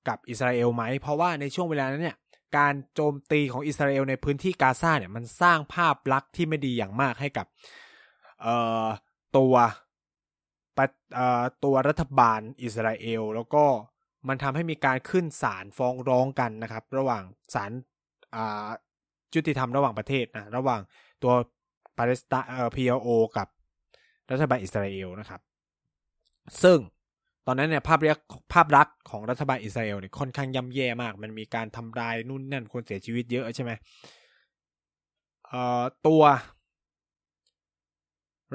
[0.08, 2.18] กับอิสราเอลไหม เพราะว่าในช่วงเวลานั้นเนี่ย
[2.58, 7.48] การโจมตีของอิสราเอลในพื้นที่กาซาเนี่ยมันสร้างภาพลักษณ์ที่ไม่ดีอย่างมากให้กับ
[9.38, 9.56] ตัว
[11.64, 13.64] ตัวรัฐบาลอิสราเอล แล้วก็
[14.28, 17.72] มันทำให้มีการขึ้นศาลฟ้องร้องกันนะครับ ระหว่างศาล
[19.36, 20.82] ยุติธรรมระหว่างประเทศนะระหว่าง
[21.24, 21.34] ตัว
[21.98, 23.48] ปาเลสไตน์เอ่อ PLO กับ
[24.32, 25.42] รัฐบาลอิสราเอลนะครับ
[26.64, 26.78] ซึ่ง
[27.48, 28.18] ตอนนั้นเนี่ยภาพเรียก
[28.54, 33.72] ภาพลักษณ์ของรัฐบาลอิสราเอลเนี่ยค่อนข้างย่ำแย่มาก มันมีการทำลายนู่นนั่นคนเสียชีวิตเยอะใช่ไหม
[35.48, 36.24] เอ่อตัว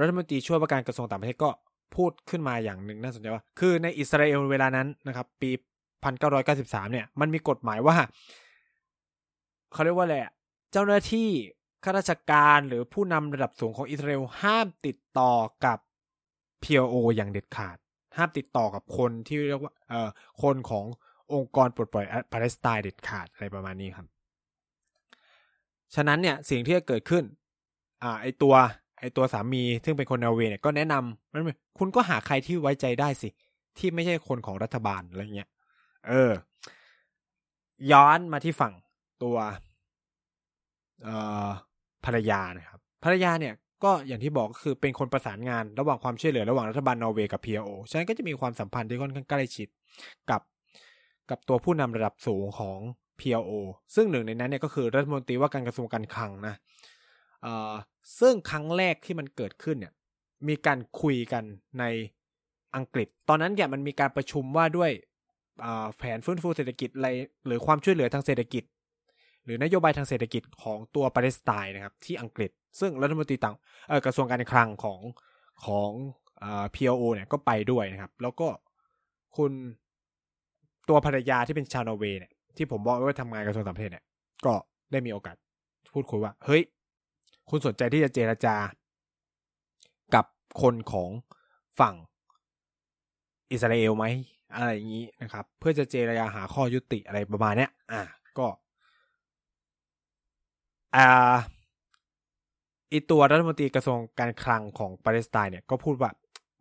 [0.01, 1.51] รัฐมนตรีช่วยว่าการกระทรวงต่างประเทศก็
[1.97, 5.51] พูดขึ้นมาอย่างหนึ่งน่าสนใจว่า คือในอิสราเอลเวลานั้นนะครับ ปี
[6.21, 7.97] 1993 เนี่ย มันมีกฎหมายว่า
[9.73, 10.17] เขาเรียกว่าอะไร
[10.73, 11.29] เจ้าหน้าที่
[11.85, 15.33] ข้าราชการหรือผู้นำระดับสูงของอิสราเอลห้ามติดต่อ
[15.65, 15.79] กับ
[16.63, 17.77] PLO อย่างเด็ดขาด
[18.17, 20.09] ห้ามติดต่อกับคนที่เรียกว่าเอ่อ
[20.43, 20.85] คนของ
[21.35, 24.07] องค์กรปลดปล่อยปาเลสไตน์เด็ดขาดอะไรประมาณนี้ครับ
[25.95, 27.25] ฉะนั้นเนี่ยสิ่งที่จะเกิดขึ้น
[28.03, 28.55] อ่าไอตัว
[29.01, 31.43] ไอตัวสามีซึ่งเป็นคนนอร์เวย์เนี่ยก็แนะนำมัน
[31.79, 33.29] คุณก็หาใครที่ไว้ใจได้สิ
[33.79, 35.49] ที่ไม่ใช่คนของรัฐบาลอะไรเงี้ย
[36.09, 36.33] เออ
[37.93, 38.73] ย้อนมาที่ฝั่ง
[39.23, 39.37] ตัว
[41.03, 41.49] เอ่อ
[42.05, 49.69] ภรรยานะครับภรรยาเนี่ย ก็อย่างที่บอกก็คือเป็นคนประสานงานระหว่างความช่วยเหลือระหว่างรัฐบาลนอร์เวย์กับ PLO ฉะนั้นก็จะมีความสัมพันธ์ที่ค่อนข้างใกล้ชิด
[50.31, 50.43] กับ
[51.31, 52.79] กับตัวผู้นำระดับสูงของ
[53.21, 53.53] PLO
[53.95, 56.55] ซึ่งหนึ่งในนั้นเนี่ยก็คือรัฐมนตรีว่าการกระทรวงการคลังนะ
[57.43, 57.73] เอ่อ
[58.21, 59.93] ซึ่งครั้งแรกที่มันเกิดขึ้นเนี่ย
[60.49, 61.45] มีการคุยกัน
[61.79, 61.85] ใน
[62.77, 64.91] อังกฤษ ตอนนั้นเนี่ยมันมีการประชุมว่าด้วย
[65.97, 67.09] แผนฟื้นฟูเศรษฐกิจอะไร
[67.47, 68.65] หรือความช่วยเหลือทางเศรษฐกิจ
[69.45, 73.55] หรือนโยบายทางเศรษฐกิจของตัวปาเลสไตน์นะครับที่อังกฤษ ซึ่งรัฐมนตรีต่าง
[73.89, 75.01] เออกระทรวงการคลังของ
[75.65, 75.91] ของ
[76.43, 78.49] อ่า PLO เนี่ยก็ไปด้วยนะครับ แล้วก็
[79.37, 79.53] คุณ
[80.89, 84.05] ตัวภรรยาที่เป็นชาวนอร์เวย์เนี่ยที่ผมบอกว่าทำงานกระทรวงต่างประเทศเนี่ย
[84.47, 84.55] ก็
[84.93, 85.37] ได้มีโอกาส
[85.95, 86.63] พูดคุยว่า เฮ้ย
[87.51, 88.57] คุณสนใจที่จะเจรจา
[90.15, 90.25] กับ
[90.63, 91.11] คนของ
[91.81, 91.95] ฝั่ง
[93.51, 94.05] อิสราเอลไหม
[94.57, 98.03] อะไรอย่างนี้นะครับ เพื่อจะเจรจาหาข้อยุติอะไรประมาณเนี้ย อะ
[98.39, 98.47] ก็
[100.97, 101.37] อ่า
[102.95, 106.11] อีตัวรัฐมนตรีกระทรวงการคลังของปาเลสไตน์เนี่ยก็พูดว่า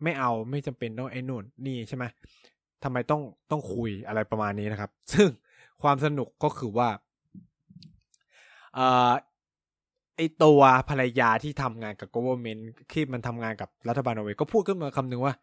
[0.04, 2.06] ไม่เอาไม่จำเป็นต้องไอ้นู่นนี่ใช่ไหม
[2.84, 5.28] ทำไมต้องต้องคุยอะไรประมาณนี้นะครับ ซึ่ง
[5.82, 6.90] ความสนุกก็คือว่า
[8.78, 8.80] อ
[10.16, 15.34] ไอตัวภรรยาที่ทำงานกับ government ที่มันทำงานกับรัฐบาลนอร์เวย์ก็พูดขึ้นมาคำหนึ่งว่า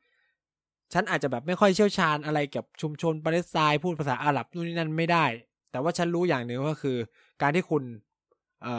[0.92, 5.24] ฉันอาจจะแบบไม่ค่อยเชี่ยวชาญอะไรกับชุมชนปาเลสไตน์พูดภาษาอาหรับนู่นนี่นั่นไม่ได้
[5.70, 6.96] แต่ว่าฉันรู้อย่างหนึ่งก็คือ
[7.42, 7.82] การที่คุณ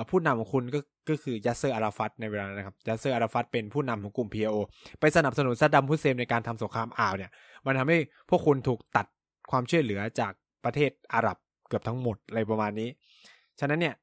[0.10, 4.56] ผู้นำของคุณก็ก็คือยัสเซอร์อาราฟัตในเวลานั้นนะครับยัสเซอร์อาราฟัตเป็นผู้นำของกลุ่ม PLO
[5.00, 7.32] ไปสนับสนุนซัดดัมฮุสเซนในการทำสงครามอ่าวเนี่ย
[7.66, 7.98] มันทำให้
[8.30, 9.06] พวกคุณถูกตัด
[9.52, 10.34] ความช่วยเหลือจาก
[10.66, 12.90] ประเทศอาหรับเกือบทั้งหมดอะไรประมาณนี้
[13.60, 13.96] ฉะนั้นเนี่ย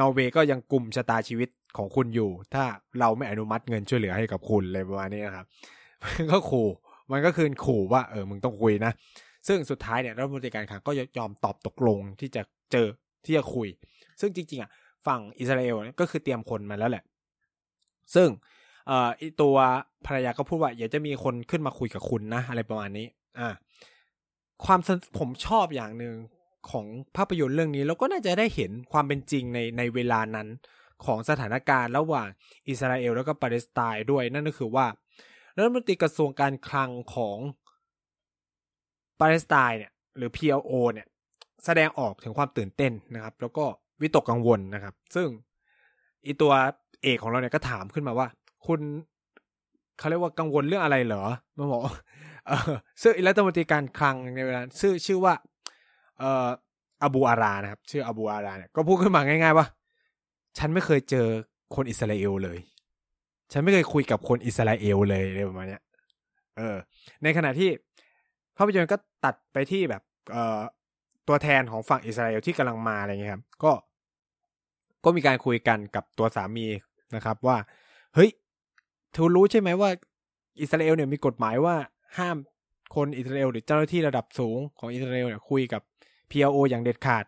[0.00, 2.64] นอร์เวย์ก็ยังกลุ่มชะตาชีวิตของคุณอยู่ ถ้า
[3.00, 5.46] เราไม่อนุมัติเงินช่วยเหลือให้กับคุณอะไรประมาณนี้นะครับ
[6.04, 6.68] มันก็ขู่
[7.12, 8.92] มันก็คือขู่ว่าเออมึงต้องคุยนะ
[9.48, 12.86] ซึ่งสุดท้ายเนี่ยรัฐมนตรีการคลังก็ยอมตอบตกลงที่จะเจอ
[13.24, 13.68] ที่จะคุย
[14.20, 14.70] ซึ่งจริงๆอะ
[15.08, 17.04] ฝั่งอิสราเอลก็คือเตรียมคนมาแล้วแหละ
[18.14, 18.28] ซึ่ง
[18.86, 19.10] เอ่อ
[19.42, 19.56] ตัว
[20.06, 23.06] ภรรยาก็พูดว่าอยาจะมีคนขึ้นมาคุยกับคุณนะ อะไรประมาณนี้
[23.38, 23.48] อ่า
[24.64, 24.80] ความ
[25.18, 26.14] ผมชอบอย่างหนึ่ง
[26.70, 30.48] ของภาพยนตร์เรื่องนี้แล้วก็น่าจะได้เห็นความเป็นจริงในในเวลานั้น
[31.04, 32.28] ของสถานการณ์ระหว่าง
[32.68, 34.86] อิสราเอลแล้วก็ปาเลสไตน์ด้วยนั่นก็คือว่า
[35.56, 37.38] รัฐมนตรีกระทรวงการคลังของ
[39.20, 41.06] ปาเลสไตน์เนี่ยหรือ PLO เนี่ย
[41.64, 43.66] แสดงออกถึงความตื่นเต้นนะครับ แล้วก็
[44.00, 45.28] วิตกกังวลนะครับ ซึ่ง
[46.26, 46.52] อีตัว
[47.02, 48.26] เอกของเราเนี่ยก็ถามขึ้นมาว่า
[48.66, 48.80] คุณ
[49.98, 51.24] เขาเรียกว่ากังวลเรื่องอะไรเหรอ
[51.58, 51.82] มาบอก
[52.46, 55.34] เออซึ่งรัฐมนตรีการคลังในเวลาชื่อชื่อว่า
[56.18, 56.48] เอ่อ
[57.02, 59.66] อบูอารานะครับ ชื่ออบูอาราเนี่ยก็พูดขึ้นมาง่าย ๆ ว่า
[60.58, 61.26] ฉันไม่เคยเจอ
[61.74, 62.58] คนอิสราเอลเลย
[63.52, 65.82] ฉันไม่เคยคุยกับคนอิสราเอลเลยอะไรประมาณเนี้ย
[66.56, 66.76] เออ
[67.22, 67.70] ในขณะที่
[68.56, 70.60] ภาพยนตร์ก็ตัดไปที่แบบ เอ่อ
[71.28, 73.72] ตัวแทนของฝั่งอิสราเอลที่กำลังมาอะไรเงี้ยครับ ก็
[75.04, 76.66] ก็มีการคุยกันกับตัวสามี
[77.14, 77.56] นะครับ ว่า
[78.14, 78.30] เฮ้ย
[79.12, 79.90] เธอรู้ใช่ไหมว่า
[80.60, 81.76] อิสราเอลเนี่ยมีกฎหมายว่า
[82.18, 82.36] ห้าม
[82.94, 85.82] คนอิสราเอลหรือเจ้าหน้าที่ระดับสูงของอิสราเอลเนี่ยคุยกับ
[86.30, 87.24] PLO อย่างเด็ดขาด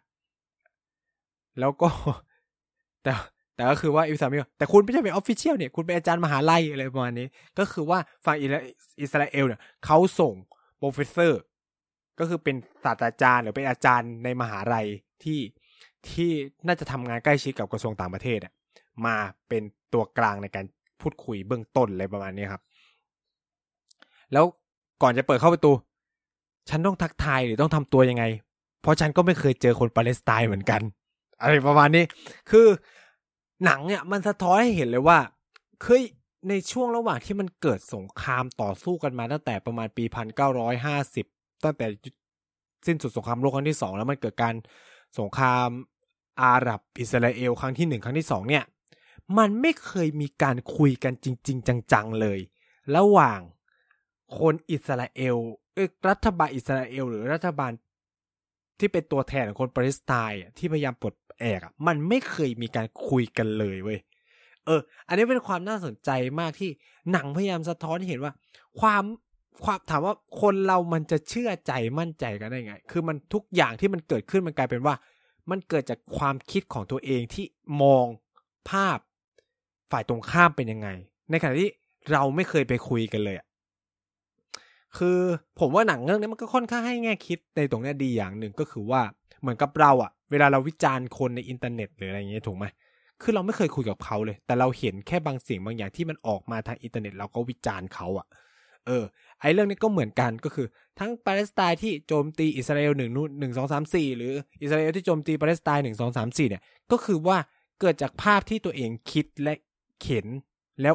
[1.61, 1.89] แล้วก็
[3.03, 3.13] แต่
[3.55, 7.27] แต่ก็คือว่าอิสราเอลแต่คุณไม่ใช่เป็น official เนี่ยคุณเป็นอาจารย์มหาลัยอะไรประมาณนี้
[7.59, 8.37] ก็คือว่าฝั่ง
[9.03, 10.35] อิสราเอลเนี่ยเขาส่ง
[10.79, 11.41] professor
[12.21, 14.87] ก็คือเป็นศาสตราจารย์หรือเป็นอาจารย์ในมหาลัย
[15.23, 15.41] ที่
[16.11, 16.31] ที่
[16.67, 18.39] น่าจะทำงานใกล้ชิดกับกระทรวงต่างประเทศ
[19.07, 19.17] มา
[19.49, 20.65] เป็นตัวกลางในการ
[21.01, 22.63] พูดคุยเบื้องต้นอะไรประมาณนี้ครับ
[24.33, 24.45] แล้ว
[25.03, 25.73] ก่อนจะเปิดเข้าประตู
[26.71, 28.25] ฉันต้องทักทายหรือต้องทำตัวยังไง
[28.83, 30.81] เพราะฉันก็ไม่เคยเจอคนปาเลสไตน์เหมือนกัน
[31.43, 32.05] อะไรประมาณนี้
[32.51, 32.67] คือ
[33.65, 35.19] หนังเนี่ยมันสะท้อนให้เห็นเลยว่า
[35.83, 36.03] เคย
[36.49, 41.27] ในช่วงระหว่างที่มันเกิดสงครามต่อสู้กันมาตั้งแต่ประมาณปีพันเก้าร้อยห้าสิบ
[41.65, 41.87] ตั้งแต่
[42.87, 44.55] สิ้นสุดสงครามโลกครั้งที่สองแล้วมันเกิดการ
[45.19, 45.69] สงคราม
[46.43, 48.65] อาหรับอิสราเอลครั้งที่หนึ่งครั้งที่สองเนี่ย
[49.39, 52.39] มันไม่เคยมีการคุยกันจริง ๆ จังๆเลย
[52.97, 53.41] ระหว่าง
[54.39, 55.37] คนอิสราเอล
[56.09, 57.73] รัฐบาลอิสราเอล หรือรัฐบาล
[58.79, 63.99] ที่เป็นตัวแทนของคนปาเลสไตน์ที่พยายามปลดแอกมันไม่เคยมีการคุยกันเลยเว้ย
[64.67, 66.71] เออ อันนี้เป็นความน่าสนใจมากที่
[67.13, 68.33] หนังพยายามสะท้อนให้เห็นว่า
[68.81, 69.05] ความ
[69.65, 74.95] ความถามว่าคนเรามันจะเชื่อใจมั่นใจกันได้ไง คือมันทุกอย่างที่มันเกิดขึ้นมันกลายเป็นว่า
[75.51, 77.45] มันเกิดจากความคิดของตัวเองที่
[77.83, 78.07] มอง
[78.71, 78.99] ภาพ
[79.91, 80.89] ฝ่ายตรงข้ามเป็นยังไง
[81.31, 81.71] ในขณะที่
[82.13, 83.37] เราไม่เคยไปคุยกันเลย
[84.99, 85.19] คือ
[85.59, 89.03] ผมว่าหนังเรื่องนี้มันก็ค่อนข้างให้แง่คิดในตรงนี้ดีอย่างหนึ่งก็คือว่า
[89.41, 92.65] เหมือนกับเราอะเวลาเราวิจารณ์คนในอินเทอร์เน็ตหรืออะไรเงี้ยถูกไหม
[93.23, 98.27] คือเราไม่เคยคุยกับเขาเลย แต่เราเห็นแค่บางสิ่งบางอย่างที่มันออกมาทางอินเทอร์เน็ตเราก็วิจารณ์เขาอะ
[98.91, 99.05] เออ
[99.41, 100.67] ไอ้เรื่องนี้ก็เหมือนกันก็คือ
[100.99, 107.39] ทั้งปาเลสไตน์ที่โจมตีอิสราเอลหนึ่งนู่นหนึ่งสองสามสี่หรืออิสราเอลที่โจมตีปาเลสไตน์หนึ่งสองสามสี่เนี่ย ก็คือว่า
[107.81, 109.55] เกิดจากภาพที่ตัวเองคิดและ
[110.01, 110.27] เข็น
[110.83, 110.95] แล้ว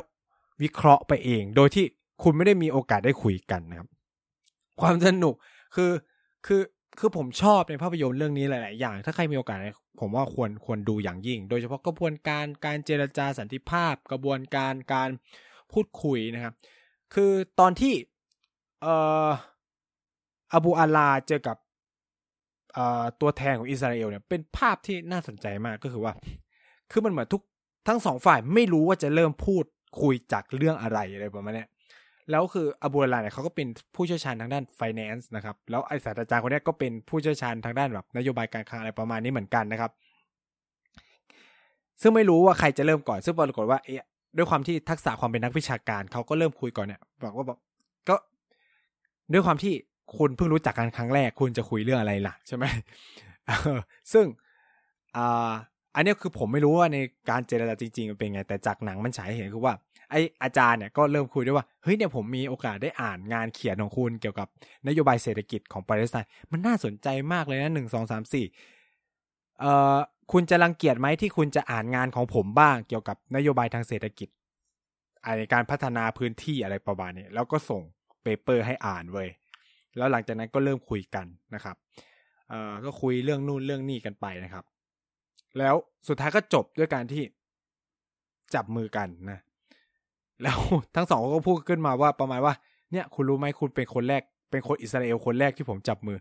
[0.61, 1.85] วิเคราะห์ไปเอง โดยที่
[2.23, 3.87] คุณไม่ได้มีโอกาสได้คุยกันนะครับ
[4.81, 5.35] ความสนุก
[5.75, 5.91] คือ
[6.45, 6.61] คือ
[6.99, 9.57] คือผมชอบในภาพยนตร์เรื่องนี้หลาย ๆ อย่าง ถ้าใครมีโอกาส
[9.99, 15.09] ผมว่าควรควรดูอย่างยิ่ง โดยเฉพาะกระบวนการการเจรจาสันติภาพ กระบวนการการ
[15.73, 16.53] พูดคุยนะครับ
[17.13, 17.93] คือตอนที่
[18.81, 18.93] เอ่
[19.27, 19.29] อ
[20.53, 21.57] อบูอาลาเจอกับ
[22.73, 26.13] เอ่อตัวแทนของอิสราเอลเนี่ยเป็นภาพที่น่าสนใจมากก็คือว่า
[26.91, 27.41] คือมันเหมือนทุก
[27.87, 29.65] ทั้งสองฝ่ายไม่รู้ว่าจะเริ่มพูด
[30.01, 31.65] คุยจากเรื่องอะไรอะไรประมาณนี้
[32.31, 39.91] แล้วคืออบูอาลาเนี่ยเขาก็เป็นผู้เชี่ยวชาญทางด้าน finance นะครับ แล้วไอศาสตราจารย์คนนี้ก็เป็นผู้เชี่ยวชาญทางด้านแบบนโยบายการคลังอะไรประมาณนี้เหมือนกันนะครับ
[42.01, 43.89] ซึ่งไม่รู้ว่าใครจะเริ่มก่อน ซึ่งปรากฏว่าเอ
[44.37, 47.57] ด้วยความที่ทักษะความเป็นนักวิชาการเขาก็เริ่มคุยก่อนเนี่ยบอกว่าบอก
[48.09, 48.15] ก็
[49.33, 49.73] ด้วยความที่
[50.17, 52.65] คุณเพิ่งรู้จักกันครั้งแรก คุณจะคุยเรื่องอะไรล่ะใช่ไหม
[54.13, 54.25] ซึ่ง
[55.17, 55.51] อ่า
[55.95, 56.97] อันนี้คือผมไม่รู้ว่าใน
[57.29, 59.73] การเจรจาจริงๆมันเป็นไง แต่จากหนังมันฉายเห็นคือว่า
[60.11, 64.47] ไออาจารย์เนี่ยก็เริ่มคุยด้วยว่าเฮ้ยเนี่ยผมมีโอกาสได้อ่านงานเขียนของคุณเกี่ยวกับ
[64.87, 68.45] นโยบายเศรษฐกิจของปาเลสไตน์มันน่าสนใจมากเลยนะหนึ่งสองสามสี่
[69.59, 69.97] เอ่อ
[70.31, 74.29] คุณจะรังเกียจไหมที่คุณจะอ่านงานของผมบ้างเกี่ยวกับนโยบายทางเศรษฐกิจ
[75.37, 77.81] ในการพัฒนาพื้นที่อะไรประมาณนี้แล้วก็ส่ง
[78.23, 79.29] เปเปอร์ให้อ่านเว้ย
[79.97, 81.75] แล้วหลังจากนั้นก็เริ่มคุยกันนะครับ
[82.49, 84.65] เอ่อก็คุยเรื่องนู่นเรื่องนี่กันไปนะครับ
[85.59, 85.75] แล้ว
[86.07, 87.23] สุดท้ายก็จบด้วยการที่
[88.53, 89.39] จับมือกันนะ
[90.43, 90.57] แล้ว
[90.95, 92.53] ทั้งสองก็พูดขึ้นมาว่าประมาณว่า
[92.91, 96.17] เนี่ย คุณรู้ไหมคุณเป็นคนแรกเป็นคนอิสราเอลคนแรกที่ผมจับมือ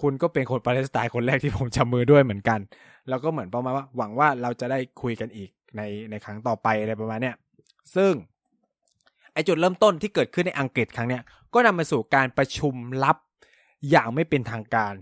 [0.00, 2.60] คุณก็เป็นคนปาเลสไตน์คนแรกที่ผมจับมือด้วยเหมือนกัน
[3.08, 7.36] แล้วก็เหมือนประมาณว่าหวังว่าเราจะได้คุยกันอีกในในครั้งต่อไปอะไรประมาณเนี้ย
[7.96, 8.12] ซึ่ง
[9.32, 11.22] ไอจุดเริ่มต้นที่เกิดขึ้นในอังกฤษครั้งเนี้ย
[11.54, 12.74] ก็นำมาสู่การประชุม
[13.04, 13.16] ลับ
[13.90, 14.94] อย่างไม่เป็นทางการ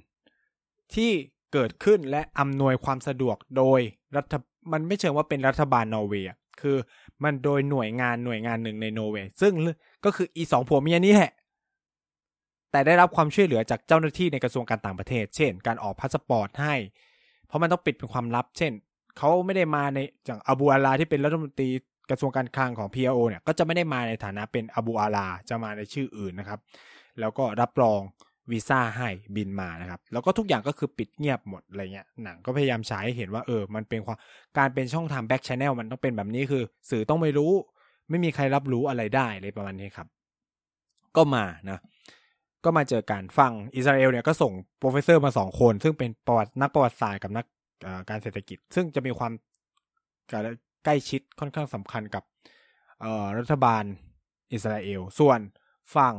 [0.94, 1.10] ที่
[1.52, 3.80] เกิดขึ้นและอำนวยความสะดวกโดย
[4.16, 4.34] รัฐ
[4.72, 6.28] มันไม่เชิงว่าเป็นรัฐบาลนอร์เวย์
[6.60, 6.76] คือ
[7.24, 9.52] มันโดยหน่วยงานหน่วยงานหนึ่งในนอร์เวย์ซึ่ง
[10.04, 11.32] ก็คืออีสองผัวเมียนี้แหละ
[12.70, 16.74] แต่ได้รับความช่วยเหลือจากเจ้าหน้าที่ในกระทรวงการต่างประเทศ เช่น การออกพาสปอร์ตให้
[17.46, 18.72] เพราะมันต้องปิดเป็นความลับ เช่น
[19.18, 21.68] เขาไม่ได้มาในอย่างอบูอาลาที่เป็นรัฐมนตรี
[22.10, 26.60] กระทรวงการคลังของ PLO เนี่ยก็จะไม่ได้มาในฐานะเป็นอบูอาลาจะมาในชื่ออื่นนะครับ
[27.20, 28.00] แล้วก็รับรอง
[28.50, 34.16] วีซ่าให้บินมานะครับ แล้วก็ทุกอย่างก็คือปิดเงียบหมดอะไรเงี้ยหนังก็พยายามฉายให้เห็นว่าเออมันเป็นความ
[34.58, 37.52] การเป็นช่องทาง back channel มันต้องเป็นแบบนี้คือ สื่อต้องไม่รู้
[38.10, 40.08] ไม่มีใครรับรู้อะไรได้เลยประมาณนี้ครับ
[41.16, 41.78] ก็มานะ
[42.64, 47.46] ก็มาเจอกันฝั่งอิสราเอลเนี่ยก็ส่ง professor มาสองคน ซึ่งเป็นประวัตินักประวัติศาสตร์กับนัก
[48.10, 49.32] การเศรษฐกิจ ซึ่งจะมีความ
[50.84, 52.24] ใกล้ชิดค่อนข้างสำคัญกับ
[53.38, 53.84] รัฐบาล
[54.52, 55.38] อิสราเอล ส่วน
[55.96, 56.14] ฝั่ง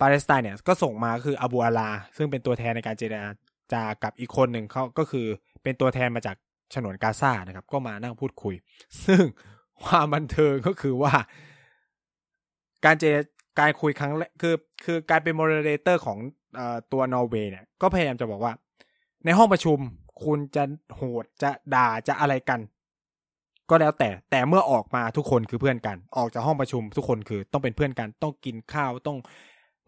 [0.00, 3.16] ปาเลสไตน์เนี่ยก็ส่งมาคืออบูอาลา ซึ่งเป็นตัวแทนในการเจร
[3.72, 5.26] จากับอีกคนหนึ่งเขาก็คือ
[5.62, 6.36] เป็นตัวแทนมาจาก
[6.74, 8.54] ฉนวนกาซานะครับ ก็มานั่งพูดคุย
[9.04, 9.22] ซึ่ง
[9.84, 11.14] ความบันเทิงก็คือว่า
[12.84, 13.04] การเจ
[13.58, 16.60] การคุยครั้งแรกคือคือการเป็น moderator ของไอ
[16.92, 18.52] ตัวนอร์เวย์เนี่ยก็พยายามจะบอกว่า
[19.24, 19.78] ในห้องประชุม
[20.24, 20.64] คุณจะ
[20.96, 22.60] โหดจะด่าจะอะไรกัน
[23.70, 29.18] ก็แล้วแต่แต่เมื่อออกมาทุกคนคือเพื่อนกัน ออกจากห้องประชุมทุกคนคือต้องเป็นเพื่อนกัน ต้องกินข้าวต้อง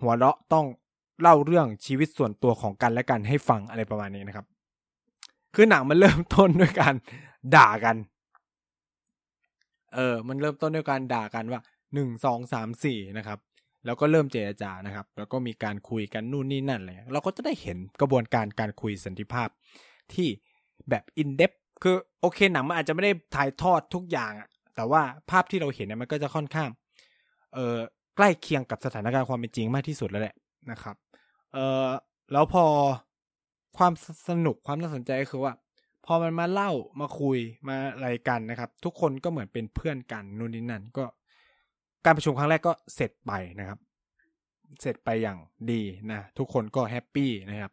[0.03, 0.67] หัวเราะต้อง
[1.21, 4.47] เล่าเรื่องชีวิตส่วนตัวของกันและกันให้ฟังอะไรประมาณนี้นะครับ
[5.55, 6.95] คือหนังมันเริ่มต้นด้วยการ
[7.57, 7.97] ด่ากัน
[9.95, 11.61] เออ มันเริ่มต้นด้วยการด่ากันว่า
[11.95, 13.39] หนึ่งสองสามสี่นะครับ
[13.85, 19.49] แล้วก็เริ่มเจรจานะครับ แล้วก็มีการคุยกันนู่นนี่นั่นอะไรเราก็จะได้เห็นกระบวนการการคุยสันติภาพ
[20.15, 20.29] ที่
[20.91, 24.33] แบบอินเดปคือโอเคหนังมันอาจจะไม่ได้ถ่ายทอดทุกอย่าง
[24.77, 26.69] แต่ว่าภาพที่เราเห็นเนี่ยมันก็จะค่อนข้าง
[27.55, 27.77] เออ
[28.17, 30.37] ใกล้เคียงกับสถานการณ์ความเป็นจริงมากที่สุดแล้วแหละ
[30.71, 30.97] นะครับ
[31.53, 31.89] เออ
[32.33, 32.65] แล้วพอ
[33.79, 33.93] ความ
[34.29, 35.53] สนุกความน่าสนใจก็คือว่า
[36.07, 36.71] พอมันมาเล่า
[37.01, 41.05] มาคุยมาอะไรกันนะครับ ทุกคนก็เหมือนเป็นเพื่อนกันนู่นนี่นั่นก็
[42.05, 43.79] การประชุมครั้งแรกก็เสร็จไปนะครับ
[44.81, 45.39] เสร็จไปอย่าง
[45.71, 47.73] ดีนะ ทุกคนก็แฮปปี้นะครับ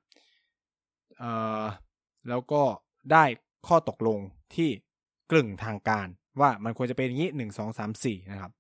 [1.20, 1.64] เอ่อ
[2.30, 2.62] แล้วก็
[3.12, 3.24] ได้
[3.68, 4.20] ข้อตกลง
[4.56, 4.70] ที่
[5.32, 6.08] กลึ่งทางการ
[6.40, 8.52] ว่ามันควรจะเป็นอย่างนี้หนึ่งสองสามสี่นะครับ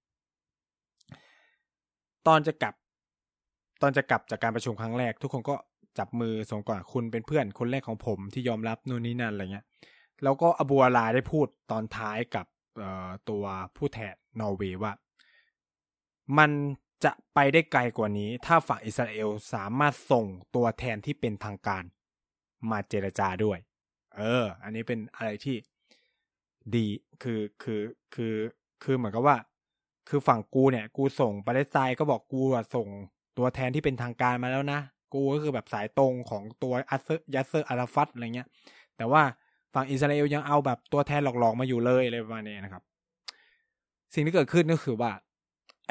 [2.28, 2.74] ตอนจะกลับ
[3.82, 5.56] ตอนจะกลับจากการประชุมครั้งแรก ทุกคนก็
[6.00, 9.66] จับมือส่งก่อนคุณเป็นเพื่อนคนแรกของผมที่ยอมรับนู่นนี่นั่นอะไรเงี้ย
[10.24, 12.46] แล้วก็อบูอาลาได้พูดตอนท้ายกับ
[13.30, 13.44] ตัว
[13.78, 14.92] ผู้แทนนอร์เวย์ว่า
[16.38, 16.52] มัน
[17.04, 21.84] จะไปได้ไกลกว่านี้ ถ้าฝั่งอิสราเอลสามารถส่งตัวแทนที่เป็นทางการ
[22.70, 23.58] มาเจรจาด้วย
[24.16, 25.56] เออ อันนี้เป็นอะไรที่
[26.76, 26.88] ดี
[27.24, 27.82] คือคือ
[28.14, 28.36] คือ
[28.84, 29.38] คือเหมือนกับว่า
[30.10, 32.42] คือฝั่งกูเนี่ย กูส่งปาเลสไตน์ก็บอกกู
[32.76, 32.88] ส่ง
[33.38, 34.80] ตัวแทนที่เป็นทางการมาแล้วนะ
[35.14, 38.48] กูก็คือแบบสายตรงของตัวอัสเซอร์ยัสเซอร์อาราฟัตอะไรเงี้ย
[38.98, 39.22] แต่ว่า
[39.74, 42.84] ฝั่งอิสราเอลยังเอาแบบตัวแทนหลอกๆมาอยู่เลยอะไรประมาณนี้นะครับ
[44.14, 45.12] สิ่งที่เกิดขึ้นก็คือว่า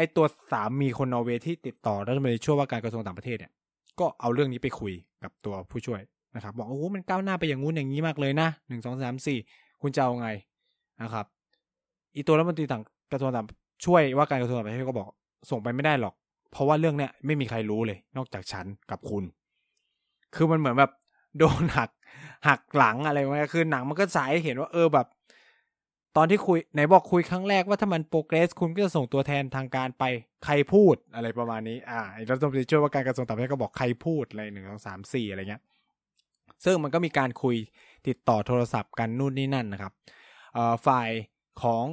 [0.00, 3.52] ไอตัวสามีคนนอร์เวย์ที่ติดต่อรัฐมนตรีช่วยว่าการกระทรวงต่างประเทศเนี่ย
[4.00, 6.00] ก็เอาเรื่องนี้ไปคุยกับตัวผู้ช่วย
[6.36, 9.38] นะครับ บอกโอ้โหมันก้าวหน้าไปอย่างงู้นอย่างนี้มากเลยนะหนึ่งสองสามสี่
[9.82, 10.28] คุณจะเอาไง
[11.02, 11.26] นะครับ
[12.14, 12.82] อีตัวรัฐมนตรีต่าง
[13.12, 13.46] กระทรวงต่าง
[13.84, 15.08] ช่วยว่าการกระทรวงต่างประเทศก็บอก
[15.50, 16.14] ส่งไปไม่ได้หรอก
[16.52, 19.24] เพราะว่าเรื่องเนี้ยไม่มีใครรู้เลย นอกจากฉันกับคุณ
[20.34, 20.92] คือมันเหมือนแบบ
[21.38, 21.90] โดนหัก
[22.48, 25.06] หักหลังอะไรมาคือหนังมันก็สายเห็นว่าเออแบบ
[26.16, 30.04] ตอนที่คุยไหนบอกคุยครั้งแรกว่าถ้ามันโปรเกรสคุณก็จะส่งตัวแทนทางการไป
[30.44, 35.62] ใครพูดอะไรประมาณนี้ อ่ารัฐมนตรีช่วยว่าการกระทรวงต่างประเทศก็บอกใครพูดอะไรหนึ่งสองสามสี่อะไรเงี้ย
[36.64, 37.56] ซึ่งมันก็มีการคุย
[38.08, 39.92] ติดต่อโทรศัพท์กันนู่นนี่นั่นนะครับ
[40.86, 41.10] ฝ่าย
[41.62, 41.84] ของ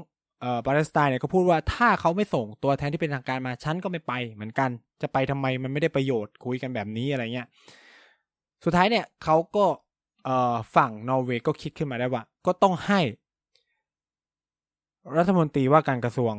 [0.65, 4.69] ปาเลสไตน์เนี่ยก็พูดว่าถ้าเขาไม่ส่งตัวแทนที่เป็นทางการมาฉันก็ไม่ไปเหมือนกัน
[5.01, 7.47] จะไปทำไมมันไม่ได้ประโยชน์คุยกันแบบนี้อะไรเงี้ย
[8.65, 9.65] สุดท้ายเนี่ยเขาก็
[10.75, 12.99] ฝั่งนอร์เวย์ก็คิดขึ้นมาได้ว่า ก็ต้องให้
[15.15, 16.33] รัฐมนตรีว่าการกระทรวง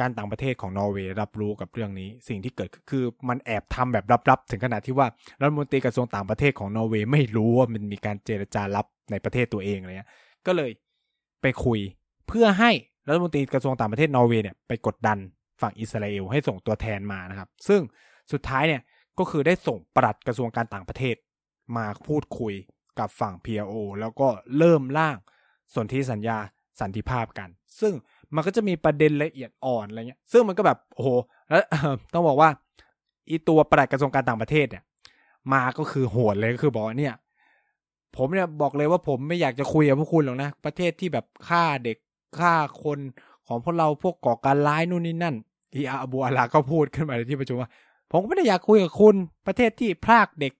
[0.00, 5.06] การต่างประเทศของนอร์เวย์รับรู้กับเรื่องนี้ สิ่งที่เกิดคือมันแอบทำแบบลับๆ ถึงขนาดที่ว่า
[5.40, 10.10] รัฐมนตรีกระทรวงต่างประเทศของนอร์เวย์ไม่รู้ว่ามันมีการเจรจาลับในประเทศตัวเองอะไรเงี้ย
[10.46, 10.70] ก็เลย
[11.42, 11.78] ไปคุย
[12.28, 12.70] เพื่อให้
[13.08, 15.18] รัฐมนตรีกระทรวงต่างประเทศนอร์เวย์เนี่ยไปกดดัน
[15.60, 17.80] ฝั่งอิสราเอลให้ส่งตัวแทนมานะครับ ซึ่ง
[18.32, 18.82] สุดท้ายเนี่ย
[19.18, 21.16] ก็คือได้ส่งปลัดกระทรวงการต่างประเทศ
[21.76, 22.54] มาพูดคุย
[22.98, 25.16] กับฝั่ง PLO แล้วก็เริ่มร่าง
[25.74, 26.38] สนธิสัญญา
[26.80, 27.48] สันติภาพกัน
[27.80, 27.92] ซึ่ง
[28.34, 31.08] มันก็จะมีประเด็นละเอียดอ่อนอะไรเงี้ย ซึ่งมันก็แบบโอ้โห
[31.48, 31.62] แล้ว
[32.14, 32.50] ต้องบอกว่า
[33.28, 34.82] อีตัวปลัดกระทรวงการต่างประเทศเนี่ย
[35.52, 37.14] มาก็คือโหดเลยก็คือบอกเนี่ย
[38.16, 41.96] ผมเนี่ยบอกเลยว่าผมไม่อยากจะคุยกับพวกคุณหรอกนะ ประเทศที่แบบฆ่าเด็ก
[42.38, 42.54] ฆ่า
[42.84, 42.98] คน
[43.46, 45.36] ของพวกเราพวกก่อการร้ายนู่นนี่นั่น
[45.74, 47.70] อีอาบูอาลาก็พูดขึ้นมาในที่ประชุมว่า
[48.10, 49.14] ผมก็ไม่ได้อยากคุยกับคุณ
[49.46, 50.52] ประเทศที่พรากเด็ก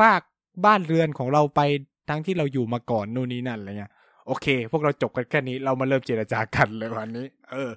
[0.00, 0.20] พราก
[0.64, 1.60] บ้านเรือนของเราไป
[2.08, 3.92] ทั้งที่เราอยู่มาก่อนนู่นนี่นั่นอะไรเงี้ย
[4.28, 7.70] โอเค พวกเราจบกันแค่นี้เรามาเริ่มเจรจากันเลยวันนี้ เออ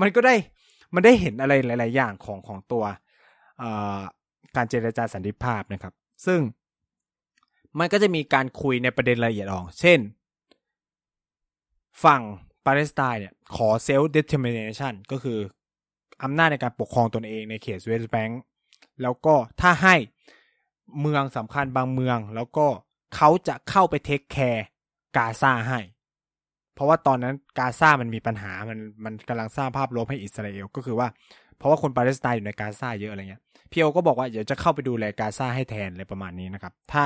[0.00, 0.34] มันก็ได้
[0.94, 2.84] มันได้เห็นอะไรหลาย ๆ อย่างของของตัว
[4.56, 5.92] การเจรจาสันติภาพนะครับ
[6.26, 6.40] ซึ่ง
[7.78, 9.98] มันก็จะมีการคุยในประเด็นรายละเอียดออกเช่น
[12.04, 12.22] ฝั่ง
[12.66, 15.38] ปาเลสไตน์เนี่ย ขอ self-determination ก็คือ
[16.22, 18.40] อำนาจในการปกครองตนเองในเขตเวสต์แบงก์
[19.02, 19.94] แล้วก็ถ้าให้
[21.00, 22.66] เมืองสำคัญบางเมือง แล้วก็
[23.16, 24.66] เขาจะเข้าไป take care
[25.16, 25.80] กาซาให้
[26.74, 31.08] เพราะว่าตอนนั้นกาซามันมีปัญหามันมันกำลังสร้างภาพลบให้อิสราเอลก็คือว่า
[31.58, 37.04] เพราะว่าคนปาเลสไตน์อยู่ในกาซาเยอะอะไรเงี้ย PLO ก็บอกว่าเดี๋ยวจะเข้าไปดูแลกาซาให้แทนอะไรประมาณนี้นะครับ ถ้า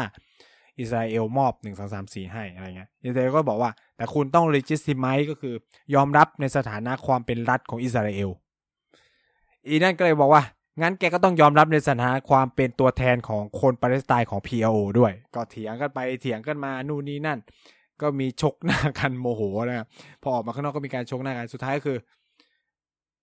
[0.78, 5.55] อิสราเอลมอบหนึ่งสองสามสี่ให้อะไรเงี้ยอิสราเอลก็บอกว่า แต่คุณต้อง legitimize ก็คือ
[5.95, 8.30] ยอมรับในสถานะความเป็นรัฐของอิสราเอล
[9.68, 10.43] อีนั่นก็เลยบอกว่า
[10.80, 17.39] งั้นแกก็ต้องยอมรับในสถานะความเป็นตัวแทนของคนปาเลสไตน์ของ PLO ด้วย ก็เถียงกันไปเถียงกันมานู่นนี่นั่น
[18.03, 19.86] ก็มีชกหน้ากันโมโหนะครับ
[20.22, 21.98] พอออกมาข้างนอกก็มีการชกหน้ากันสุดท้ายก็คือ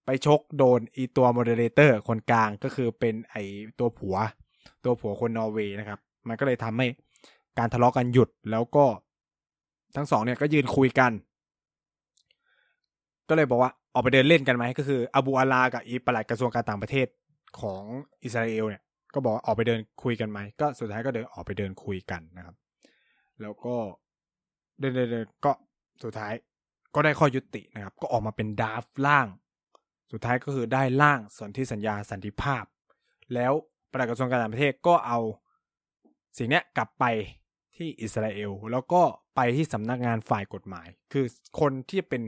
[0.05, 3.35] ไปชกโดนอีตัว moderator คนกลางก็คือเป็นไอ
[3.79, 4.15] ตัวผัว
[4.83, 6.87] ตัวผัวคนนอร์เวย์นะครับ มันก็เลยทำให้
[7.57, 8.85] การทะเลาะกันหยุดแล้วก็
[9.95, 11.11] ทั้งสองเนี่ยก็ยืนคุยกัน
[13.29, 17.07] ก็เลยบอกว่าออกไปเดินเล่นกันไหมก็คืออบูอาลากับอีปลัดกระทรวงการต่างประเทศ
[17.61, 17.83] ของ
[18.23, 18.81] อิสราเอลเนี่ย
[19.13, 22.55] ก็บอกออกไปเดินคุยกันไหมก็สุดท้ายก็เดินออกไปเดินคุยกันนะครับ
[23.41, 23.75] แล้วก็
[24.79, 24.87] เดิ
[25.23, 25.51] นๆๆก็
[26.03, 26.33] สุดท้าย
[26.95, 29.27] ก็ได้ข้อยุตินะครับ ก็ออกมาเป็นดาฟต์ร่าง
[30.11, 32.63] สุดท้ายก็คือได้ร่างสนธิสัญญาสันติภาพ
[33.33, 33.53] แล้ว
[33.91, 35.19] ปลัดกระทรวงการต่างประเทศก็เอา
[36.37, 37.05] สิ่งนี้กลับไป
[37.75, 39.01] ที่อิสราเอล แล้วก็
[39.35, 41.25] ไปที่สำนักงานฝ่ายกฎหมาย คือ
[41.59, 42.21] คนที่เป็น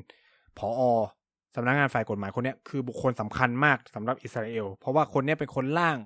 [0.58, 0.82] ผอ
[1.56, 5.98] สำนักงานฝ่ายกฎหมายคนนี้คือบุคคลสำคัญมากสำหรับอิสราเอล เพราะว่าคนนี้เป็นคนร่าง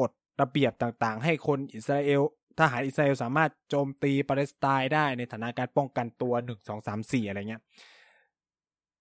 [0.00, 0.10] กฎ
[0.40, 2.22] ระเบียบต่างๆ ให้คนอิสราเอล
[2.58, 7.62] ทหารอิสราเอลสามารถโจมตีปาเลสไตน์ได้ในฐานะการป้องกันตัวหนึ่งสองสามสี่อะไรเงี้ย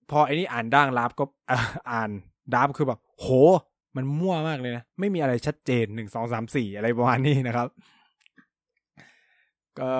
[0.09, 1.25] พอไอ้นี่อ่านด่างรับก็
[1.91, 2.09] อ่าน
[2.53, 3.27] ดับคือแบบโห
[3.95, 7.67] มันมั่วมากเลยนะ ไม่มีอะไรชัดเจนหนึ่งสองสามสี่อะไรประมาณนี้นะครับ
[9.79, 9.91] ก็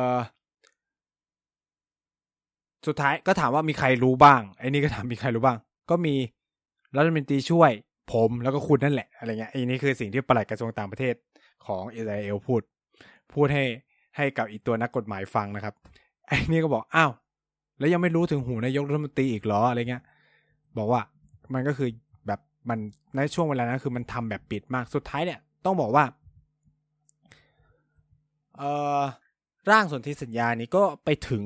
[2.88, 5.58] สุดท้ายก็ถามว่ามีใครรู้บ้าง ไอ้นี่ก็ถามมีใครรู้บ้าง
[5.90, 6.16] ก็มี
[6.98, 7.72] รัฐมนตรีช่วย
[8.14, 11.16] ผมแล้วก็คุณนั่นแหละอะไรเงี้ยไอ้นี่คือสิ่งที่ปลัดกระทรวงต่างประเทศ
[11.66, 12.62] ของอิสราเอลพูด
[13.36, 13.64] พูดให้
[14.18, 15.74] ให้กับอีตัวนักกฎหมายฟังนะครับ
[16.28, 17.12] ไอ้นี่ก็บอกอ้าว
[17.80, 20.04] แล้วยังไม่รู้ถึงหูนายกรัฐมนตรีอีกหรออะไรเงี้ย
[20.78, 21.02] บอกว่า
[21.54, 21.90] มันก็คือ
[22.28, 22.80] แบบมัน
[23.16, 26.06] ในช่วงเวลานั้นคือมันทำแบบปิดมากสุดท้ายเนี่ย ต้องบอกว่า
[28.58, 29.02] เอ่อ
[29.72, 31.44] ร่างสนธิสัญญานี้ก็ไปถึง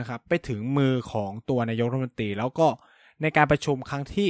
[0.00, 2.68] นะครับ ไปถึงมือของตัวนายกรัฐมนตรี แล้วก็
[3.22, 4.28] ในการประชุมครั้งที่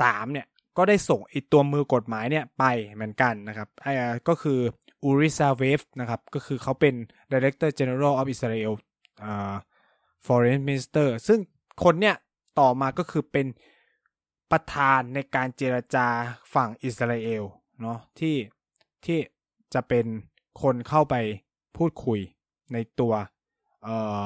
[0.00, 0.46] สามเนี่ย
[0.76, 2.64] ก็ได้ส่งอีตัวมือกฎหมายเนี่ยไป
[2.94, 3.92] เหมือนกันนะครับไอ้
[4.28, 4.60] ก็คือ
[5.04, 6.94] อูริซาเวฟนะครับ ก็คือเขาเป็น
[7.32, 8.72] Director General of Israel
[9.24, 9.54] อ่า
[10.26, 11.38] Foreign Minister ซึ่ง
[11.84, 12.16] คนเนี่ย
[12.58, 13.46] ต่อมาก็คือเป็น
[14.50, 16.06] ประธานในการเจรจา
[16.54, 17.44] ฝั่งอิสราเอล
[17.80, 18.36] เนาะที่
[19.04, 19.18] ที่
[19.74, 20.06] จะเป็น
[20.62, 21.14] คนเข้าไป
[21.76, 22.20] พูดคุย
[22.72, 23.14] ในตัว
[23.82, 24.22] เอ่อ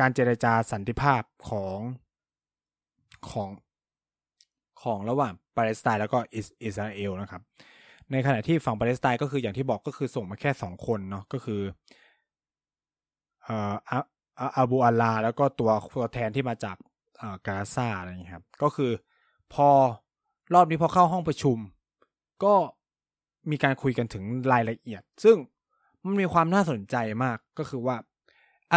[0.00, 1.78] การเจรจาสันติภาพของ
[3.30, 3.50] ของ
[4.82, 7.42] ของระหว่างปาเลสไตน์แล้วก็อิสอิสราเอลนะครับ
[8.12, 11.60] ในขณะที่ฝั่งปาเลสไตน์ก็คืออย่างที่บอกก็คือส่งมาแค่สองคนเนาะก็คือ
[13.44, 16.76] เอ่ออาอบูอัลลาแล้วก็ตัวตัวแทนที่มาจาก
[17.46, 18.90] กาซาอะไรอย่างนี้ครับ ก็คือ
[19.54, 19.68] พอ
[20.54, 21.58] รอบนี้พอเข้าห้องประชุม
[22.44, 22.54] ก็
[23.50, 25.36] มีการคุยกันถึงรายละเอียด ซึ่ง
[26.04, 27.96] มันมีความน่าสนใจมากก็คือว่า
[28.72, 28.74] อ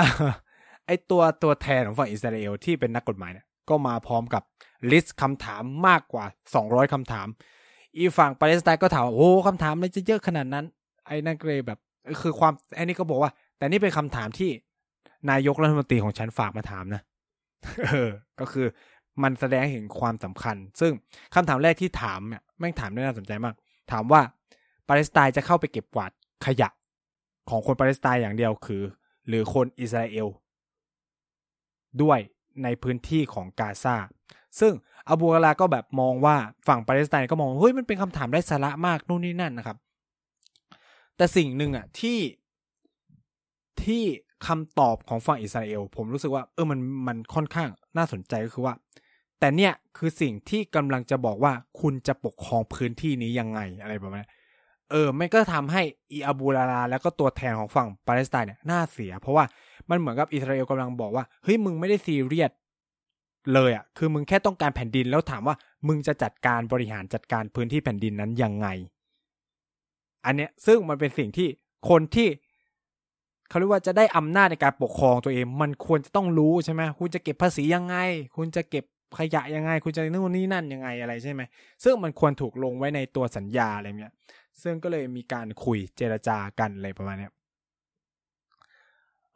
[0.85, 4.43] ไอตัวตัวแทนของฝั่งอิสราเอลที่เป็นนักกฎหมายเนี่ยก็มาพร้อมกับ
[4.91, 6.25] list คำถามมากกว่า
[6.59, 7.27] 200คำถาม
[7.97, 10.65] อีฝั่งปาเลสไตน์ก็ถามว่าโอ้คำถามอะไรจะเยอะขนาดนั้น
[11.05, 11.79] ไอ้นั่นเลยแบบ
[12.21, 14.49] คือความไอ้นี่ก็บอกว่า แต่นี่เป็นคำถามที่
[15.31, 17.01] นายกรัฐมนตรีของฉันฝากมาถามนะ
[17.89, 18.65] เออ ก็คือ
[19.23, 20.91] มันแสดงเห็นความสำคัญ ซึ่ง
[21.35, 23.55] คำถามแรกที่ถามเนี่ยแม่งถามได้น่าสนใจมาก
[23.91, 24.21] ถามว่า
[24.87, 26.11] ปาเลสไตน์จะเข้าไปเก็บกวาด
[26.45, 26.69] ขยะ
[27.49, 28.81] ของคนปาเลสไตน์อย่างเดียวคือ
[29.27, 30.27] หรือคนอิสราเอล
[32.01, 32.19] ด้วย
[32.63, 33.95] ในพื้นที่ของกาซา
[34.59, 34.73] ซึ่ง
[35.09, 36.35] อบูกาลาก็แบบมองว่า
[36.67, 39.77] ฝั่งปาเลสไตน์ก็มองเฮ้ยมันเป็นคำถามไร้สาระมากนู่นนี่นั่นนะครับ
[41.17, 42.19] แต่สิ่งหนึ่งอะที่
[43.83, 44.03] ที่
[44.47, 48.73] คำตอบของฝั่งอิสราเอล ผมรู้สึกว่าเออมันมันค่อนข้างน่าสนใจก็คือว่า
[49.39, 54.29] แต่เนี่ยคือสิ่งที่กำลังจะบอกว่าคุณจะปกครองพื้นที่นี้ยังไงอะไรประมาณนี้
[54.91, 55.81] เออมันก็ทำให้
[56.11, 59.45] อีอาบูลาลา แล้วก็ตัวแทนของฝั่งปาเลสไตน์เนี่ยน่าเสีย เพราะว่า
[59.89, 62.51] มันเหมือนกับอิสราเอลกำลังบอกว่าเฮ้ยมึงไม่ได้ซีเรียส
[63.53, 65.55] เลยอะคือมึงแค่ต้องการแผ่นดินแล้วถามว่า
[65.87, 68.67] มึงจะจัดการบริหารจัดการพื้นที่แผ่นดินนั้นยังไง
[70.25, 71.47] อันเนี้ยซึ่งมันเป็นสิ่งที่
[71.89, 72.27] คนที่
[73.49, 77.95] เขาเรียกว่าจะได้อำนาจในการปกครองตัวเอง มันควรจะต้องรู้ใช่ไหมคุณจะเก็บภาษียังไง
[78.35, 78.85] คุณจะเก็บ
[79.19, 81.41] ขยะยังไง คุณจะนู่นนี่นั่นยังไงอะไรใช่ไหม
[81.83, 84.13] ซึ่งมันควรถูกลงไว้ในตัวสัญญาอะไรเงี้ย
[84.61, 87.29] ซึ่งก็เลยมีการคุยเจรจากันอะไรประมาณเนี้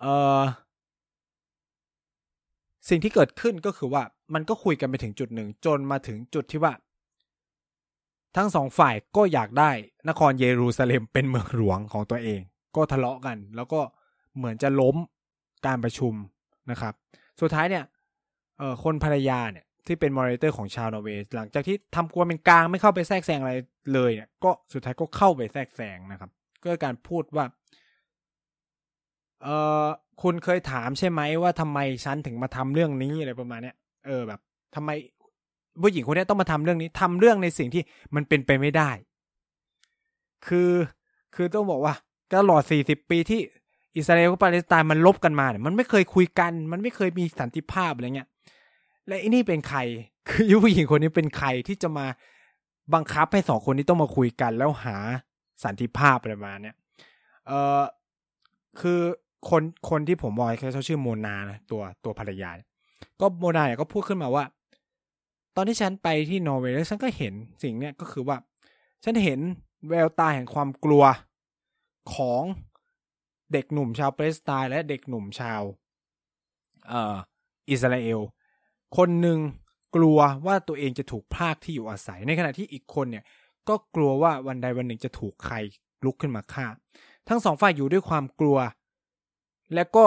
[0.01, 0.05] เอ
[0.39, 0.41] อ
[2.89, 6.73] สิ่งที่เกิดขึ้นก็คือว่ามันก็คุยกันไปถึงจุดหนึ่งจนมาถึงจุดที่ว่า
[8.37, 9.71] ทั้งสองฝ่ายก็อยากได้
[10.09, 12.41] นครเยรูซาเล็มเป็นเมืองหลวงของตัวเอง
[12.75, 13.81] ก็ทะเลาะกัน แล้วก็
[14.37, 14.95] เหมือนจะล้ม
[15.65, 16.13] การประชุม
[16.71, 16.93] นะครับ
[17.41, 17.83] สุดท้ายเนี่ย
[18.57, 23.53] เออคนภรรยาเนี่ยที่เป็น moderator ของชาวนอร์เวย์หลังจากที่ทำตัวเป็นกลางไม่เข้าไปแทรกแซงอะไร
[23.93, 26.29] เลยเนี่ยก็สุดท้ายก็เข้าไปแทรกแซงนะครับ
[26.63, 27.45] ก็การพูดว่า
[29.43, 29.47] เอ
[29.83, 29.85] อ
[30.21, 33.75] คุณเคยถามใช่ไหมว่าทำไมฉันถึงมาทำเรื่องนี้อะไรประมาณเนี้ย
[34.05, 34.39] เออแบบ
[34.75, 34.89] ทำไม
[35.81, 37.83] ผู้หญิงคนนี้ต้องมาทำเรื่องนี้ทำเรื่องในสิ่งที่
[38.15, 38.89] มันเป็นไปไม่ได้
[40.47, 40.71] คือ
[41.35, 41.93] คือต้องบอกว่า
[42.35, 43.39] ตลอดสี่สิบปีที่
[43.97, 48.29] อิสราเอลกับปาเลสไตน์มันลบกันมาเนี่ยมันไม่เคยคุยกัน มันไม่เคยมีสันติภาพอะไรเงี้ย
[49.07, 49.79] และไอ้นี่เป็นใคร
[50.29, 52.05] คือยุผู้หญิงคนนี้เป็นใครที่จะมา
[52.93, 54.97] บังคับให้สองคนนี้ต้องมาคุยกันแล้วหา
[55.63, 56.75] สันติภาพอะไรมาเนี่ย
[57.47, 57.81] เออ
[58.81, 59.01] คือ
[59.49, 62.51] คนคนที่ผมบอกเขาชื่อโมนานะตัวตัวภรรยา
[63.19, 64.43] ก็โมนาเนี่ยก็พูดขึ้นมาว่า
[65.55, 67.33] ตอนที่ฉันไปที่นอร์เวย์แล้วฉันก็เห็น
[67.63, 68.37] สิ่งเนี้ยก็คือว่า
[69.03, 69.39] ฉันเห็น
[69.89, 71.03] แววตาแห่งความกลัว
[72.13, 72.43] ของ
[73.53, 75.61] เด็กหนุ่มชาวปาเลสไตน์และเด็กหนุ่มชาว
[76.87, 77.15] เอ่อ
[77.69, 78.19] อิสราเอล
[78.97, 79.39] คนหนึ่ง
[79.95, 83.23] กลัวว่าตัวเองจะถูกพากที่อยู่อาศัย ในขณะที่อีกคนเนี่ย
[83.69, 85.55] ก็กลัวว่าวันใดวันหนึ่งจะถูกใคร
[86.05, 86.65] ลุกขึ้นมาฆ่า
[87.27, 88.57] ทั้งสองฝ่ายอยู่ด้วยความกลัว
[89.75, 90.05] และก็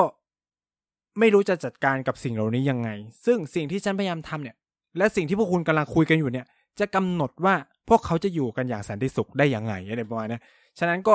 [1.18, 2.88] ไม่รู้จะจัดการกับสิ่งเหล่านี้ยังไง
[3.26, 4.56] ซึ่งสิ่งที่ฉันพยายามทำเนี่ย
[4.98, 6.46] และสิ่งที่พวกคุณกำลังคุยกันอยู่เนี่ย
[6.80, 7.54] จะกำหนดว่า
[7.88, 10.38] พวกเขาจะอยู่กันอย่างสันติสุขได้ยังไงอะไรประมาณนี้
[10.78, 11.14] ฉะนั้นก็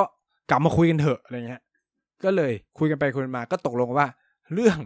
[0.50, 1.62] กลับมาคุยกันเถอะอะไรเงี้ย
[2.24, 4.06] ก็เลยคุยกันไปคุยกันมา ก็ตกลงว่า
[4.54, 4.78] เรื่อง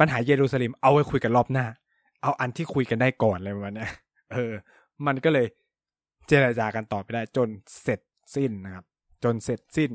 [0.00, 1.66] ปัญหาเยรูซาเล็มเอาไว้คุยกันรอบหน้า
[2.22, 3.86] เอาอันที่คุยกันได้ก่อนอะไรประมาณนี้
[4.32, 4.52] เออ
[5.06, 5.46] มันก็เลย
[6.28, 7.48] เจรจากันต่อไปได้ จน
[7.82, 8.00] เสร็จ
[8.34, 8.84] สิ้นนะครับ
[9.24, 9.90] จนเสร็จสิ้น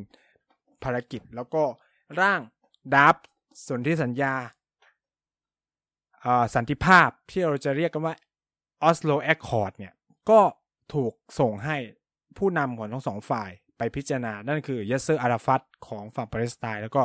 [0.83, 1.63] ภารกิจแล้วก็
[2.21, 2.41] ร่าง
[2.95, 3.15] ตัว
[3.67, 4.33] สนธิสัญญา
[6.55, 8.15] สันติภาพที่เราจะเรียกกันว่า
[8.83, 9.93] Oslo Accord เนี่ย
[10.29, 10.39] ก็
[10.93, 11.77] ถูกส่งให้
[12.37, 17.01] ผู้นำของทั้งสองฝ่ายไปพิจารณา นั่นคือยัสเซอร์อาราฟัตของฝั่งปาเลสไตน์แล้วก็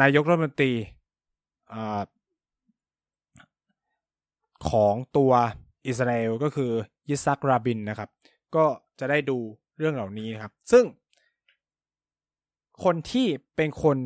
[0.00, 0.72] นายกรัฐมนตรี
[4.70, 5.32] ของตัว
[5.86, 6.72] อิสราเอลก็คือ
[7.08, 8.10] ยิตซักราบินนะครับ
[8.56, 8.64] ก็
[9.00, 9.38] จะได้ดู
[9.78, 10.84] เรื่องเหล่านี้นะครับ ซึ่ง
[12.84, 13.26] คนที่
[13.56, 13.96] เป็นคน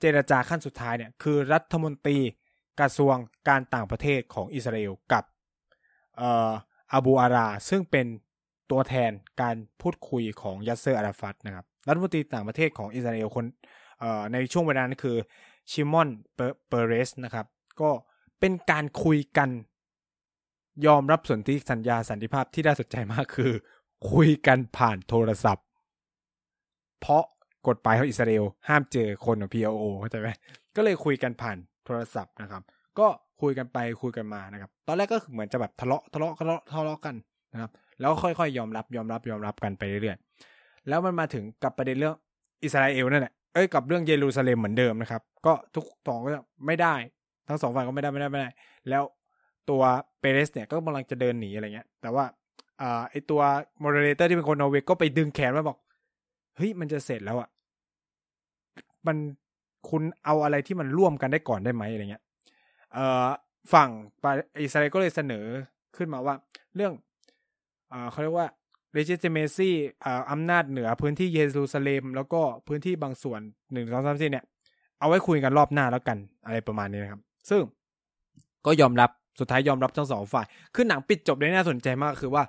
[0.00, 2.18] เจรจาขั้นสุดท้ายเนี่ยคือรัฐมนตรี
[2.80, 3.14] กระทรวง
[3.48, 5.24] การต่างประเทศของอิสราเอลกับ
[6.92, 8.06] อาบูอาลา ซึ่งเป็น
[8.70, 9.10] ตัวแทน
[9.42, 13.44] การพูดคุยของยัสเซอร์อาราฟัตนะครับรัฐมนตรีต่างประเทศของอิสราเอลคน
[14.32, 15.16] ในช่วงเวลานั้นคือ
[15.70, 16.08] ชิมอน
[16.68, 17.46] เปเรสนะครับ
[17.80, 17.90] ก็
[18.40, 19.50] เป็นการคุยกัน
[20.86, 23.52] ยอมรับสนธิสัญญาสันติภาพที่น่าสนใจมากคือ
[24.12, 25.66] คุยกันผ่านโทรศัพท์
[27.00, 27.24] เพราะ
[27.68, 30.28] กฎหมายของอิสราเอลห้ามเจอคนของ PLO เข้าใจไหม
[30.76, 32.62] ก็เลยคุยกันผ่านโทรศัพท์นะครับ
[32.98, 33.06] ก็
[33.42, 37.14] คุยกันไปคุยกันมานะครับ ตอนแรกก็เหมือนจะแบบทะเลาะทะเลาะทะเลาะทะเลาะกัน
[37.52, 42.16] นะครับ แล้วค่อยๆยอมรับยอมรับยอมรับกันไปเรื่อยๆ แล้วมันมาถึงกับประเด็นเรื่อง
[42.64, 46.30] อิสราเอลนั่นแหละ เอ้ยกับเรื่องเยรูซาเล็มเหมือนเดิมนะครับ ก็ทุกสองก็
[46.66, 46.94] ไม่ได้
[47.48, 48.50] ทั้งสองฝ่ายก็ไม่ได้ไม่ได้ไม่ได้
[48.88, 49.02] แล้ว
[49.70, 49.82] ตัว
[50.20, 52.24] เปเรสเนี่ยก็กำลังจะเดินหนีอะไรเงี้ย แต่ว่า
[52.80, 53.40] อ่าไอตัว
[53.80, 55.78] moderator ที่เป็นคนนอร์เวย์ก็ไปดึงแขนมาบอก
[56.56, 57.48] เฮ้ยมันจะเสร็จแล้วอะ
[59.06, 59.16] มัน
[59.90, 62.22] คุณเอาอะไรที่มันร่วมกันได้ก่อนได้ไหมอะไรเงี้ย
[62.92, 63.28] เอ่อ
[63.72, 63.88] ฝั่ง
[64.62, 65.46] อิสราเอลก็เลยเสนอ
[65.96, 66.34] ขึ้นมาว่า
[66.74, 66.92] เรื่อง
[67.90, 68.48] เอ่อเขาเรียกว่า
[68.96, 69.70] legitimacy
[70.04, 73.40] อ่าอำนาจเหนือพื้นที่เยรูซาเล็มแล้วก็พื้นที่บางส่วน
[73.72, 74.44] หนึ่งสองสามสี่เนี่ย
[74.98, 77.62] เอาไว้คุยกันรอบหน้าแล้วกันอะไรประมาณนี้นะครับ ซึ่ง
[78.66, 82.42] ก็ยอมรับสุดท้ายยอมรับทั้งสองฝ่าย คือหนังปิดจบได้น่าสนใจมากคือว่า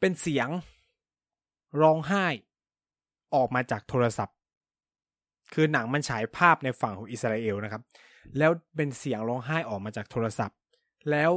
[0.00, 0.48] เป็นเสียง
[1.82, 2.26] ร้องไห้
[3.34, 4.35] ออกมาจากโทรศัพท์
[5.54, 7.82] คือหนังมันฉายภาพในฝั่งของอิสราเอลนะครับ
[8.38, 10.56] แล้วเป็นเสียงร้องไห้ออกมาจากโทรศัพท์
[11.10, 11.30] แล้ว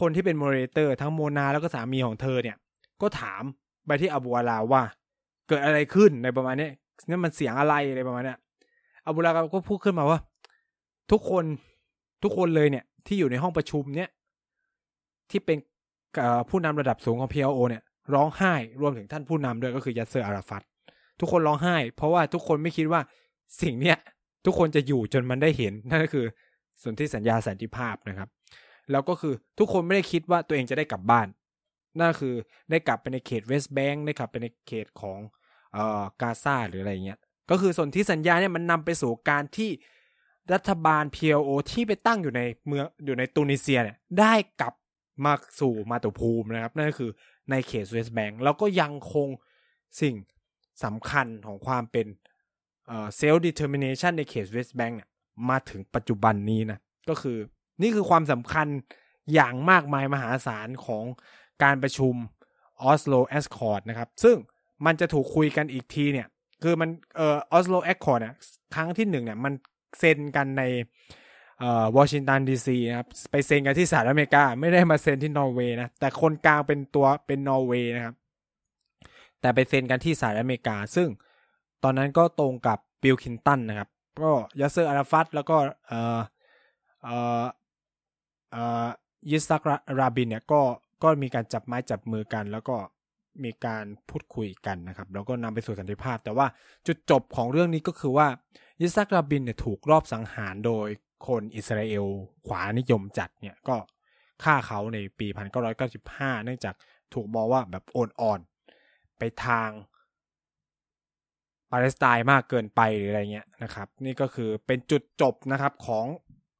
[0.00, 2.56] คนที่เป็น moderator ทั้งโมนาแล้วก็สามีของเธอเนี่ย
[3.02, 3.42] ก็ถาม
[3.86, 4.82] ไปที่อบูอาลาว่า
[5.48, 6.68] เกิดอะไรขึ้นในประมาณนี้
[7.08, 8.34] นี่มันเสียงอะไรอะไรประมาณนี้
[9.06, 10.18] อบูอาลาก็พูดขึ้นมาว่า
[11.12, 11.44] ทุกคน
[12.22, 14.10] ทุกคนเลยเนี่ย ที่อยู่ในห้องประชุมเนี่ย
[15.30, 15.58] ที่เป็น
[16.50, 17.82] ผู้นำระดับสูงของ PLO เนี่ย
[18.14, 20.62] ร้องไห้รวมถึงท่านผู้นำด้วยก็คือยัสเซอร์อาราฟัต
[21.20, 23.00] ทุกคนร้องไห้ เพราะว่าทุกคนไม่คิดว่า
[23.62, 23.98] สิ่งเนี้ย
[24.44, 26.26] ทุกคนจะอยู่จนมันได้เห็นนั่นก็คือ
[26.82, 28.28] สนธิสัญญาสันติภาพนะครับ
[28.90, 31.28] แล้วก็คือทุกคนไม่ได้คิดว่าตัวเองจะได้กลับบ้าน
[31.98, 32.34] นั่นคือ
[32.70, 35.18] ได้กลับไปในเขตเวสต์แบงค์ได้กลับไปในเขตของ
[35.72, 37.18] เอ่อกาซาหรืออะไรเงี้ย
[37.50, 39.70] ก็คือสนธิสัญญาเนี่ยมันนำไปสู่การที่
[40.54, 44.74] รัฐบาล PLO ที่ไปตั้งอยู่ในเมืองอยู่ในตูนิเซียเนี่ยได้กลับ
[45.24, 47.10] มาสู่มาตุภูมินะครับ นั่นก็คือ
[47.50, 49.28] ในเขตเวสต์แบงค์แล้วก็ยังคง
[50.00, 50.14] สิ่ง
[50.84, 52.06] สำคัญของความเป็น
[52.88, 55.08] self-determination ในเขตเวสต์แบงก์เนี่ย
[55.50, 57.38] มาถึงปัจจุบันนี้นะ ก็คือ
[57.82, 58.66] นี่คือความสำคัญ
[59.34, 61.04] อย่างมากมายมหาศาลของ
[61.62, 62.14] การประชุม
[62.82, 64.36] ออสโล Accord นะครับ ซึ่ง
[64.86, 66.26] มันจะถูกคุยกันอีกทีเนี่ย
[66.62, 68.34] คือมันเอ่อออสโล Accord เนี่ย
[68.74, 69.52] ครั้งที่หนึ่งเนี่ยมัน
[69.98, 70.62] เซ็นกันใน
[71.58, 78.14] เอ่อวอชิงตันดีซีนะครับ ไปเซ็นกันที่สหรัฐอเมริกา ไม่ได้มาเซ็นที่นอร์เวย์นะ แต่คนกลางเป็นตัวเป็นนอร์เวย์นะครับ
[79.40, 81.08] แต่ไปเซ็นกันที่สหรัฐอเมริกา ซึ่ง
[81.82, 83.88] ตอนนั้นก็ตรงกับบิลคลินตันนะครับ
[84.22, 86.20] ก็ยัสเซอร์อาราฟัตแล้วก็เอ่อ
[87.04, 87.44] เอ่อ
[88.52, 88.86] เอ่อ
[89.30, 89.62] ยิตซัค
[90.00, 90.60] ราบินเนี่ยก็
[91.02, 92.76] ก็มีการจับไม้จับมือกัน แล้วก็
[93.44, 96.46] มีการพูดคุยกันนะครับ แล้วก็นำไปสู่สันติภาพ แต่ว่า
[96.86, 98.26] จุดจบของเรื่องนี้ก็คือว่า
[98.80, 100.88] ยิตซัคราบินเนี่ยถูกลอบสังหารโดย
[101.26, 102.06] คนอิสราเอล
[102.46, 103.76] ขวานิยมจัดเนี่ยก็
[104.44, 105.26] ฆ่าเขาในปี
[105.86, 106.74] 1995 เนื่องจาก
[107.14, 108.40] ถูกมองว่าแบบโอนอ่อน
[109.18, 109.70] ไปทาง
[111.70, 116.06] ปาเลสไตน์มากเกินไปหรืออะไรเงี้ยนะครับ นี่ก็คือเป็นจุดจบนะครับของ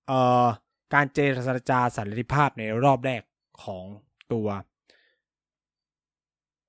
[0.08, 0.46] เอ่อ
[0.94, 1.18] การเจ
[1.56, 3.22] รจาสันติภาพในรอบแรก
[3.64, 3.84] ของ
[4.32, 4.48] ตัว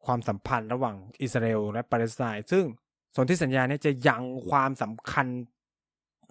[0.06, 2.66] ความสัมพันธ์ระหว่างอิสราเอลและปาเลสไตน์ซึ่ง
[3.16, 5.28] สนธิสัญญาเนี่ยจะยังความสำคัญ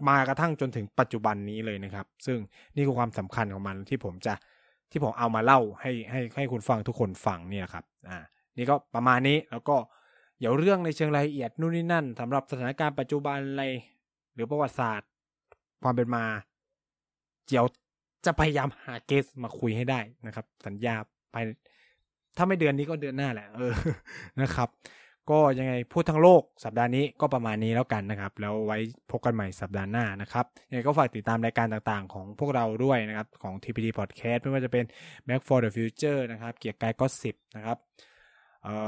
[0.08, 2.38] มากระทั่งจนถึงปัจจุบันนี้เลยนะครับ ซึ่ง
[2.74, 4.34] นี่คือความสำคัญของมันที่ผมจะ
[4.90, 8.18] ที่ผมเอามาเล่าให้ให้ให้คุณฟังทุกคนฟังเนี่ยครับอ่า
[8.58, 9.76] นี่ก็ประมาณนี้แล้วก็
[10.38, 13.64] เดี๋ยวเรื่องในเชิงรายละเอียดนู่นนี่นั่นสำหรับสถานการณ์ปัจจุบันอะไร
[14.34, 15.08] หรือประวัติศาสตร์
[15.82, 16.24] ความเป็นมา
[17.48, 17.64] เดี๋ยว
[18.26, 20.94] จะพยายามหาเกสมาคุยให้ได้นะครับ สัญญา
[21.34, 21.44] ภาย
[22.36, 23.74] ถ้าไม่เดือนนี้ก็เดือนหน้าแหละ เออ
[24.42, 24.68] นะครับ
[25.30, 28.78] ก็ยังไงพูดทั้งโลกสัปดาห์นี้ก็ประมาณนี้แล้วกันนะครับ แล้วไว้
[29.10, 34.84] พบกันใหม่สัปดาห์หน้านะครับยังไงก็ฝากติดตามรายการต่างๆ ของพวกเราด้วยนะครับ ของ TPD Podcast ไม่ว่าจะเป็น
[35.26, 37.78] Back for the Future นะครับ เกียร์กายก็สิบนะครับ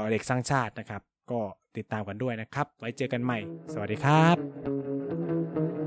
[0.09, 1.01] เด็กสร้างชาตินะครับ
[1.31, 1.39] ก็
[1.77, 3.39] ติดตามกันด้วยนะครับ ไว้เจอกันใหม่
[3.73, 5.80] สวัสดีครับ